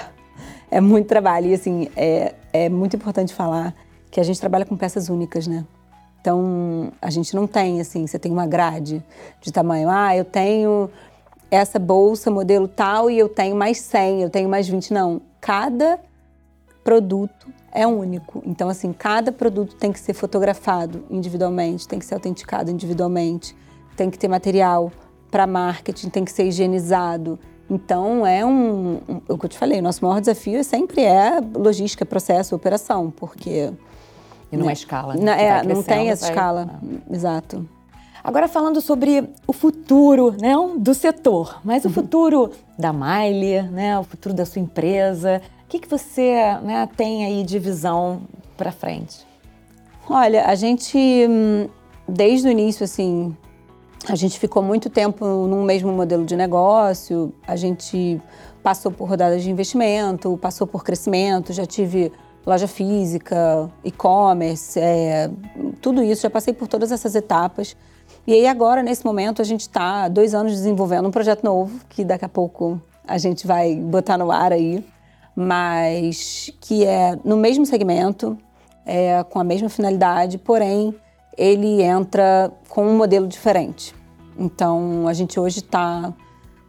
é 0.70 0.80
muito 0.80 1.06
trabalho. 1.06 1.48
E, 1.48 1.54
assim, 1.54 1.88
é, 1.96 2.34
é 2.52 2.68
muito 2.68 2.96
importante 2.96 3.34
falar 3.34 3.74
que 4.10 4.20
a 4.20 4.22
gente 4.22 4.40
trabalha 4.40 4.64
com 4.64 4.76
peças 4.76 5.08
únicas, 5.08 5.46
né? 5.46 5.66
Então, 6.20 6.92
a 7.00 7.10
gente 7.10 7.34
não 7.36 7.46
tem, 7.46 7.80
assim, 7.80 8.06
você 8.06 8.18
tem 8.18 8.32
uma 8.32 8.46
grade 8.46 9.04
de 9.40 9.52
tamanho. 9.52 9.88
Ah, 9.88 10.16
eu 10.16 10.24
tenho 10.24 10.90
essa 11.50 11.78
bolsa 11.78 12.30
modelo 12.30 12.66
tal 12.66 13.10
e 13.10 13.18
eu 13.18 13.28
tenho 13.28 13.54
mais 13.54 13.78
100, 13.80 14.22
eu 14.22 14.30
tenho 14.30 14.48
mais 14.48 14.68
20. 14.68 14.92
Não. 14.92 15.20
Cada 15.40 16.00
produto 16.82 17.48
é 17.76 17.86
único. 17.86 18.42
Então, 18.46 18.70
assim, 18.70 18.90
cada 18.92 19.30
produto 19.30 19.76
tem 19.76 19.92
que 19.92 20.00
ser 20.00 20.14
fotografado 20.14 21.04
individualmente, 21.10 21.86
tem 21.86 21.98
que 21.98 22.06
ser 22.06 22.14
autenticado 22.14 22.70
individualmente, 22.70 23.54
tem 23.94 24.10
que 24.10 24.18
ter 24.18 24.28
material 24.28 24.90
para 25.30 25.46
marketing, 25.46 26.08
tem 26.08 26.24
que 26.24 26.32
ser 26.32 26.46
higienizado. 26.46 27.38
Então, 27.68 28.26
é 28.26 28.44
um, 28.44 29.00
um, 29.08 29.20
o 29.28 29.36
que 29.36 29.44
eu 29.44 29.50
te 29.50 29.58
falei, 29.58 29.82
nosso 29.82 30.02
maior 30.02 30.20
desafio 30.20 30.64
sempre 30.64 31.02
é 31.02 31.38
logística, 31.54 32.06
processo, 32.06 32.56
operação, 32.56 33.10
porque... 33.10 33.70
E 34.50 34.56
não 34.56 34.66
né? 34.66 34.72
é 34.72 34.72
escala. 34.72 35.14
Né? 35.14 35.44
é, 35.44 35.62
não 35.62 35.82
tem 35.82 36.08
essa 36.08 36.26
vai... 36.26 36.30
escala, 36.30 36.80
exato. 37.10 37.68
Agora 38.24 38.48
falando 38.48 38.80
sobre 38.80 39.28
o 39.46 39.52
futuro, 39.52 40.34
né, 40.40 40.54
do 40.78 40.94
setor, 40.94 41.60
mas 41.62 41.84
o 41.84 41.88
uhum. 41.88 41.94
futuro 41.94 42.50
da 42.78 42.92
Miley, 42.92 43.62
né, 43.62 43.98
o 43.98 44.04
futuro 44.04 44.34
da 44.34 44.46
sua 44.46 44.62
empresa, 44.62 45.42
o 45.66 45.68
que, 45.68 45.80
que 45.80 45.88
você 45.88 46.32
né, 46.62 46.88
tem 46.96 47.24
aí 47.24 47.42
de 47.42 47.58
visão 47.58 48.22
para 48.56 48.70
frente? 48.70 49.26
Olha, 50.08 50.46
a 50.46 50.54
gente, 50.54 50.96
hum, 50.96 51.68
desde 52.08 52.46
o 52.46 52.50
início, 52.52 52.84
assim, 52.84 53.36
a 54.08 54.14
gente 54.14 54.38
ficou 54.38 54.62
muito 54.62 54.88
tempo 54.88 55.26
num 55.26 55.64
mesmo 55.64 55.90
modelo 55.90 56.24
de 56.24 56.36
negócio, 56.36 57.34
a 57.44 57.56
gente 57.56 58.22
passou 58.62 58.92
por 58.92 59.08
rodadas 59.08 59.42
de 59.42 59.50
investimento, 59.50 60.38
passou 60.40 60.68
por 60.68 60.84
crescimento, 60.84 61.52
já 61.52 61.66
tive 61.66 62.12
loja 62.46 62.68
física, 62.68 63.68
e-commerce, 63.82 64.78
é, 64.78 65.28
tudo 65.82 66.00
isso, 66.00 66.22
já 66.22 66.30
passei 66.30 66.54
por 66.54 66.68
todas 66.68 66.92
essas 66.92 67.16
etapas. 67.16 67.76
E 68.24 68.32
aí 68.32 68.46
agora, 68.46 68.84
nesse 68.84 69.04
momento, 69.04 69.42
a 69.42 69.44
gente 69.44 69.62
está 69.62 70.06
dois 70.06 70.32
anos 70.32 70.52
desenvolvendo 70.52 71.08
um 71.08 71.10
projeto 71.10 71.42
novo, 71.42 71.80
que 71.88 72.04
daqui 72.04 72.24
a 72.24 72.28
pouco 72.28 72.80
a 73.04 73.18
gente 73.18 73.48
vai 73.48 73.74
botar 73.74 74.16
no 74.16 74.30
ar 74.30 74.52
aí 74.52 74.84
mas 75.36 76.50
que 76.60 76.84
é 76.84 77.18
no 77.22 77.36
mesmo 77.36 77.66
segmento, 77.66 78.38
é, 78.86 79.22
com 79.24 79.38
a 79.38 79.44
mesma 79.44 79.68
finalidade, 79.68 80.38
porém 80.38 80.94
ele 81.36 81.82
entra 81.82 82.50
com 82.68 82.86
um 82.86 82.96
modelo 82.96 83.28
diferente. 83.28 83.94
Então 84.38 85.06
a 85.06 85.12
gente 85.12 85.38
hoje 85.38 85.58
está 85.58 86.12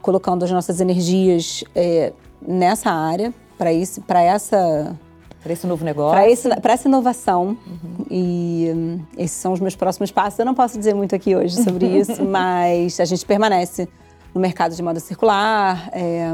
colocando 0.01 0.43
as 0.43 0.51
nossas 0.51 0.81
energias 0.81 1.63
é, 1.73 2.11
nessa 2.45 2.91
área 2.91 3.33
para 3.57 3.71
esse, 3.71 4.01
para 4.01 4.21
essa 4.21 4.95
para 5.41 5.53
esse 5.53 5.65
novo 5.65 5.85
negócio? 5.85 6.49
Para 6.61 6.73
essa 6.73 6.87
inovação. 6.89 7.57
Uhum. 7.65 8.05
E 8.11 8.71
um, 8.75 8.99
esses 9.17 9.37
são 9.37 9.53
os 9.53 9.61
meus 9.61 9.77
próximos 9.77 10.11
passos. 10.11 10.37
Eu 10.39 10.45
não 10.45 10.53
posso 10.53 10.77
dizer 10.77 10.93
muito 10.93 11.15
aqui 11.15 11.35
hoje 11.35 11.63
sobre 11.63 11.85
isso, 11.99 12.21
mas 12.25 12.99
a 12.99 13.05
gente 13.05 13.25
permanece 13.25 13.87
no 14.33 14.41
mercado 14.41 14.75
de 14.75 14.83
moda 14.83 14.99
circular. 14.99 15.89
É, 15.93 16.27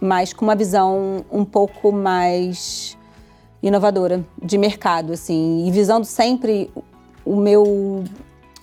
mas 0.00 0.32
com 0.32 0.44
uma 0.44 0.56
visão 0.56 1.24
um 1.30 1.44
pouco 1.44 1.92
mais 1.92 2.96
inovadora 3.62 4.24
de 4.42 4.56
mercado, 4.56 5.12
assim, 5.12 5.66
e 5.66 5.70
visando 5.70 6.06
sempre 6.06 6.70
o 7.24 7.36
meu 7.36 8.04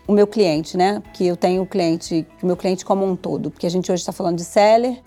o 0.08 0.13
meu 0.13 0.26
cliente, 0.26 0.78
né? 0.78 1.04
Que 1.13 1.28
eu 1.28 1.36
tenho 1.36 1.62
o 1.62 1.65
cliente, 1.65 2.26
o 2.41 2.45
meu 2.45 2.56
cliente 2.56 2.86
como 2.86 3.06
um 3.06 3.13
todo, 3.13 3.52
porque 3.52 3.67
a 3.67 3.69
gente 3.69 3.91
hoje 3.91 4.02
está 4.02 4.13
falando 4.13 4.38
de 4.38 4.45
seller 4.45 5.04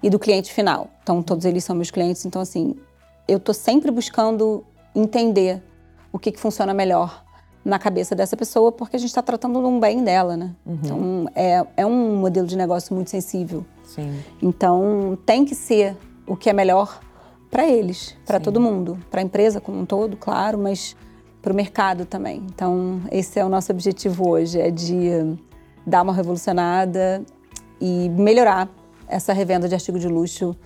e 0.00 0.08
do 0.08 0.18
cliente 0.18 0.52
final. 0.52 0.88
Então 1.02 1.20
todos 1.22 1.44
eles 1.44 1.64
são 1.64 1.74
meus 1.74 1.90
clientes, 1.90 2.24
então 2.24 2.40
assim, 2.40 2.76
eu 3.26 3.40
tô 3.40 3.52
sempre 3.52 3.90
buscando 3.90 4.64
entender 4.94 5.60
o 6.12 6.18
que, 6.18 6.30
que 6.30 6.38
funciona 6.38 6.72
melhor 6.72 7.23
na 7.64 7.78
cabeça 7.78 8.14
dessa 8.14 8.36
pessoa, 8.36 8.70
porque 8.70 8.96
a 8.96 8.98
gente 8.98 9.08
está 9.08 9.22
tratando 9.22 9.58
um 9.58 9.80
bem 9.80 10.04
dela, 10.04 10.36
né? 10.36 10.54
Uhum. 10.66 10.78
Então 10.82 11.30
é, 11.34 11.66
é 11.78 11.86
um 11.86 12.16
modelo 12.16 12.46
de 12.46 12.56
negócio 12.56 12.94
muito 12.94 13.10
sensível. 13.10 13.64
Sim. 13.84 14.20
Então, 14.42 15.18
tem 15.24 15.44
que 15.44 15.54
ser 15.54 15.96
o 16.26 16.36
que 16.36 16.50
é 16.50 16.52
melhor 16.52 17.00
para 17.50 17.66
eles, 17.66 18.16
para 18.26 18.40
todo 18.40 18.60
mundo, 18.60 18.98
para 19.10 19.20
a 19.20 19.24
empresa 19.24 19.60
como 19.60 19.80
um 19.80 19.86
todo, 19.86 20.16
claro, 20.16 20.58
mas 20.58 20.96
para 21.40 21.52
o 21.52 21.56
mercado 21.56 22.04
também. 22.04 22.42
Então, 22.52 23.02
esse 23.12 23.38
é 23.38 23.44
o 23.44 23.48
nosso 23.48 23.70
objetivo 23.70 24.28
hoje, 24.28 24.60
é 24.60 24.70
de 24.70 25.36
dar 25.86 26.02
uma 26.02 26.12
revolucionada 26.12 27.22
e 27.80 28.08
melhorar 28.08 28.68
essa 29.06 29.32
revenda 29.32 29.68
de 29.68 29.74
artigo 29.74 29.98
de 29.98 30.08
luxo 30.08 30.56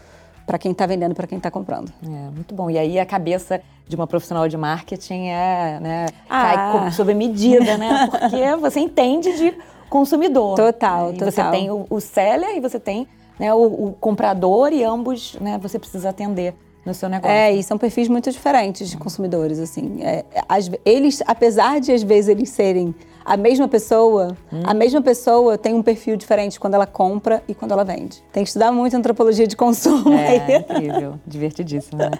para 0.47 0.57
quem 0.57 0.73
está 0.73 0.87
vendendo, 0.87 1.15
para 1.15 1.27
quem 1.27 1.37
está 1.37 1.51
comprando. 1.51 1.93
É, 2.03 2.31
muito 2.31 2.55
bom. 2.55 2.71
E 2.71 2.79
aí 2.79 2.99
a 2.99 3.05
cabeça 3.05 3.61
de 3.88 3.96
uma 3.96 4.07
profissional 4.07 4.46
de 4.46 4.57
marketing 4.57 5.29
é, 5.29 5.79
né, 5.81 6.07
ah. 6.29 6.42
cai 6.42 6.92
sob 6.92 7.14
medida, 7.14 7.79
né? 7.79 8.07
Porque 8.12 8.57
você 8.57 8.81
entende 8.81 9.37
de 9.37 9.55
consumidor. 9.88 10.57
Total, 10.57 11.07
né? 11.07 11.12
total. 11.14 11.31
Você 11.31 11.51
tem 11.51 11.70
o, 11.70 11.87
o 11.88 12.01
seller 12.01 12.57
e 12.57 12.61
você 12.61 12.79
tem 12.79 13.09
né, 13.38 13.53
o, 13.55 13.62
o, 13.62 13.96
comprador 13.98 14.72
e 14.72 14.85
ambos 14.85 15.37
né, 15.40 15.59
você 15.61 15.79
precisa 15.79 16.11
atender 16.11 16.55
no 16.85 16.92
seu 16.92 17.09
negócio. 17.09 17.35
É, 17.35 17.53
e 17.53 17.62
são 17.62 17.79
perfis 17.79 18.09
muito 18.09 18.31
diferentes 18.31 18.90
de 18.90 18.96
consumidores, 18.96 19.59
assim. 19.59 20.03
É, 20.03 20.24
as, 20.48 20.70
eles, 20.85 21.22
apesar 21.27 21.81
de 21.81 21.92
às 21.92 22.03
vezes 22.03 22.29
eles 22.29 22.51
serem 22.51 22.94
a 23.24 23.37
mesma 23.37 23.68
pessoa, 23.68 24.37
hum. 24.53 24.62
a 24.64 24.72
mesma 24.72 25.03
pessoa 25.03 25.59
tem 25.59 25.74
um 25.74 25.83
perfil 25.83 26.16
diferente 26.16 26.59
quando 26.59 26.74
ela 26.74 26.87
compra 26.87 27.42
e 27.46 27.55
quando 27.55 27.72
ela 27.72 27.85
vende. 27.85 28.22
Tem 28.33 28.42
que 28.42 28.48
estudar 28.48 28.72
muito 28.72 28.96
antropologia 28.96 29.46
de 29.46 29.57
consumo. 29.57 30.14
É, 30.14 30.59
incrível, 30.59 31.20
divertidíssimo, 31.27 31.98
né? 31.98 32.12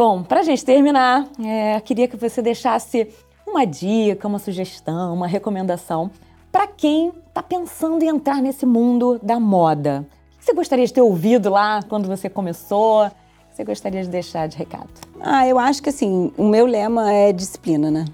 Bom, 0.00 0.22
para 0.22 0.40
a 0.40 0.42
gente 0.42 0.64
terminar, 0.64 1.28
é, 1.44 1.78
queria 1.80 2.08
que 2.08 2.16
você 2.16 2.40
deixasse 2.40 3.06
uma 3.46 3.66
dica, 3.66 4.26
uma 4.26 4.38
sugestão, 4.38 5.12
uma 5.12 5.26
recomendação 5.26 6.10
para 6.50 6.66
quem 6.66 7.12
está 7.28 7.42
pensando 7.42 8.02
em 8.02 8.08
entrar 8.08 8.40
nesse 8.40 8.64
mundo 8.64 9.20
da 9.22 9.38
moda. 9.38 10.06
O 10.34 10.38
que 10.38 10.44
você 10.46 10.54
gostaria 10.54 10.86
de 10.86 10.92
ter 10.94 11.02
ouvido 11.02 11.50
lá 11.50 11.82
quando 11.82 12.08
você 12.08 12.30
começou? 12.30 13.08
O 13.08 13.10
que 13.10 13.56
você 13.56 13.62
gostaria 13.62 14.02
de 14.02 14.08
deixar 14.08 14.46
de 14.46 14.56
recado? 14.56 14.88
Ah, 15.20 15.46
eu 15.46 15.58
acho 15.58 15.82
que 15.82 15.90
assim, 15.90 16.32
o 16.34 16.44
meu 16.44 16.64
lema 16.64 17.12
é 17.12 17.30
disciplina, 17.30 17.90
né? 17.90 18.06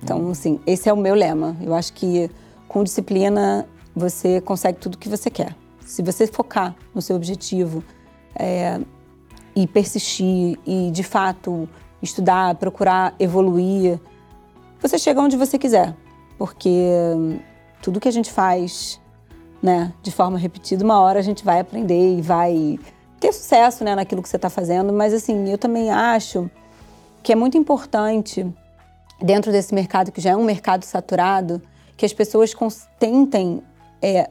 Então, 0.00 0.30
assim, 0.30 0.60
esse 0.64 0.88
é 0.88 0.92
o 0.92 0.96
meu 0.96 1.16
lema. 1.16 1.56
Eu 1.60 1.74
acho 1.74 1.92
que 1.92 2.30
com 2.68 2.84
disciplina 2.84 3.66
você 3.96 4.40
consegue 4.40 4.78
tudo 4.78 4.94
o 4.94 4.98
que 4.98 5.08
você 5.08 5.28
quer. 5.28 5.56
Se 5.80 6.02
você 6.02 6.24
focar 6.24 6.76
no 6.94 7.02
seu 7.02 7.16
objetivo 7.16 7.82
é, 8.36 8.80
e 9.54 9.66
persistir 9.66 10.58
e, 10.66 10.90
de 10.90 11.02
fato, 11.02 11.68
estudar, 12.02 12.54
procurar 12.56 13.14
evoluir, 13.18 14.00
você 14.80 14.98
chega 14.98 15.20
onde 15.20 15.36
você 15.36 15.58
quiser. 15.58 15.94
Porque 16.38 16.88
tudo 17.82 18.00
que 18.00 18.08
a 18.08 18.12
gente 18.12 18.30
faz 18.32 19.00
né, 19.62 19.92
de 20.02 20.10
forma 20.10 20.36
repetida, 20.36 20.84
uma 20.84 21.00
hora 21.00 21.20
a 21.20 21.22
gente 21.22 21.44
vai 21.44 21.60
aprender 21.60 22.18
e 22.18 22.20
vai 22.20 22.78
ter 23.20 23.32
sucesso 23.32 23.84
né, 23.84 23.94
naquilo 23.94 24.20
que 24.20 24.28
você 24.28 24.36
está 24.36 24.50
fazendo, 24.50 24.92
mas 24.92 25.14
assim, 25.14 25.48
eu 25.48 25.56
também 25.56 25.90
acho 25.90 26.50
que 27.22 27.32
é 27.32 27.36
muito 27.36 27.56
importante, 27.56 28.44
dentro 29.20 29.52
desse 29.52 29.72
mercado 29.72 30.10
que 30.10 30.20
já 30.20 30.30
é 30.30 30.36
um 30.36 30.42
mercado 30.42 30.84
saturado, 30.84 31.62
que 31.96 32.04
as 32.04 32.12
pessoas 32.12 32.52
tentem 32.98 33.62
é, 34.02 34.28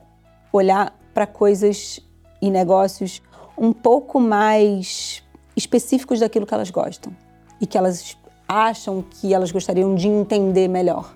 olhar 0.51 0.93
para 1.13 1.25
coisas 1.25 2.01
e 2.41 2.49
negócios 2.49 3.21
um 3.61 3.71
pouco 3.71 4.19
mais 4.19 5.23
específicos 5.55 6.19
daquilo 6.19 6.47
que 6.47 6.53
elas 6.53 6.71
gostam 6.71 7.15
e 7.61 7.67
que 7.67 7.77
elas 7.77 8.17
acham 8.47 9.05
que 9.07 9.35
elas 9.35 9.51
gostariam 9.51 9.93
de 9.93 10.07
entender 10.07 10.67
melhor. 10.67 11.13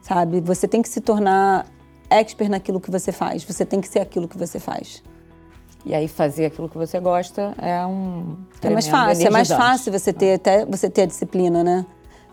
Sabe? 0.00 0.40
Você 0.40 0.68
tem 0.68 0.80
que 0.80 0.88
se 0.88 1.00
tornar 1.00 1.66
expert 2.08 2.48
naquilo 2.48 2.80
que 2.80 2.88
você 2.88 3.10
faz, 3.10 3.42
você 3.42 3.66
tem 3.66 3.80
que 3.80 3.88
ser 3.88 3.98
aquilo 3.98 4.28
que 4.28 4.38
você 4.38 4.60
faz. 4.60 5.02
E 5.84 5.92
aí 5.92 6.06
fazer 6.06 6.46
aquilo 6.46 6.68
que 6.68 6.78
você 6.78 7.00
gosta 7.00 7.52
é 7.58 7.84
um 7.84 8.36
é 8.62 8.70
mais 8.70 8.86
fácil, 8.86 9.26
é 9.26 9.30
mais 9.30 9.48
fácil 9.48 9.92
você 9.92 10.12
ter 10.12 10.34
até 10.34 10.64
você 10.64 10.88
ter 10.88 11.02
a 11.02 11.06
disciplina, 11.06 11.64
né? 11.64 11.84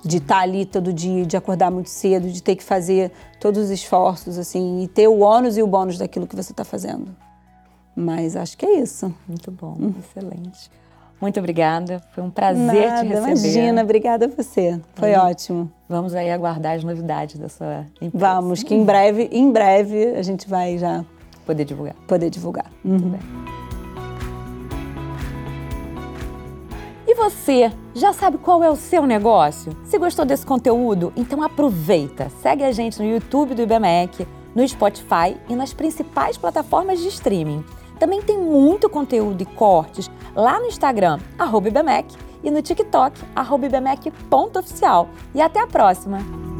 De 0.05 0.17
estar 0.17 0.35
tá 0.35 0.41
ali 0.41 0.63
todo 0.65 0.93
dia, 0.93 1.25
de 1.25 1.35
acordar 1.35 1.71
muito 1.71 1.89
cedo, 1.89 2.29
de 2.29 2.43
ter 2.43 2.55
que 2.55 2.63
fazer 2.63 3.11
todos 3.39 3.63
os 3.63 3.69
esforços 3.71 4.37
assim 4.37 4.83
e 4.83 4.87
ter 4.87 5.07
o 5.07 5.19
ônus 5.21 5.57
e 5.57 5.63
o 5.63 5.67
bônus 5.67 5.97
daquilo 5.97 6.27
que 6.27 6.35
você 6.35 6.51
está 6.51 6.63
fazendo. 6.63 7.15
Mas 7.95 8.35
acho 8.35 8.57
que 8.57 8.65
é 8.65 8.79
isso. 8.79 9.13
Muito 9.27 9.51
bom, 9.51 9.77
hum. 9.79 9.93
excelente. 9.99 10.71
Muito 11.23 11.39
obrigada. 11.39 12.01
Foi 12.13 12.21
um 12.21 12.29
prazer 12.29 12.89
Nada, 12.89 13.01
te 13.01 13.07
receber. 13.07 13.29
Imagina, 13.29 13.81
obrigada 13.81 14.25
a 14.25 14.27
você. 14.27 14.79
Foi 14.95 15.13
ótimo. 15.13 15.71
Vamos 15.87 16.13
aí 16.13 16.29
aguardar 16.29 16.75
as 16.75 16.83
novidades 16.83 17.39
da 17.39 17.47
sua 17.47 17.85
empresa. 18.01 18.11
Vamos, 18.13 18.61
que 18.61 18.75
em 18.75 18.83
breve, 18.83 19.29
em 19.31 19.49
breve 19.49 20.15
a 20.17 20.21
gente 20.21 20.49
vai 20.49 20.77
já 20.77 21.05
poder 21.45 21.63
divulgar. 21.63 21.95
Poder 22.07 22.29
divulgar. 22.29 22.65
Muito 22.83 23.05
uhum. 23.05 23.11
bem. 23.11 23.21
E 27.07 27.15
você, 27.15 27.71
já 27.93 28.11
sabe 28.11 28.37
qual 28.37 28.63
é 28.63 28.69
o 28.69 28.75
seu 28.75 29.05
negócio? 29.05 29.71
Se 29.85 29.97
gostou 29.97 30.25
desse 30.25 30.45
conteúdo, 30.45 31.13
então 31.15 31.41
aproveita. 31.41 32.29
Segue 32.41 32.63
a 32.63 32.71
gente 32.71 32.99
no 32.99 33.07
YouTube 33.07 33.53
do 33.53 33.61
IBMEC, 33.61 34.27
no 34.55 34.67
Spotify 34.67 35.37
e 35.47 35.55
nas 35.55 35.73
principais 35.73 36.37
plataformas 36.37 36.99
de 36.99 37.07
streaming. 37.07 37.63
Também 37.99 38.21
tem 38.21 38.37
muito 38.37 38.89
conteúdo 38.89 39.41
e 39.41 39.45
cortes 39.45 40.09
lá 40.35 40.59
no 40.59 40.67
Instagram, 40.67 41.19
arroba 41.37 41.69
e 42.43 42.51
no 42.51 42.61
TikTok, 42.61 43.21
arroba. 43.35 43.67
E 45.33 45.41
até 45.41 45.59
a 45.59 45.67
próxima! 45.67 46.52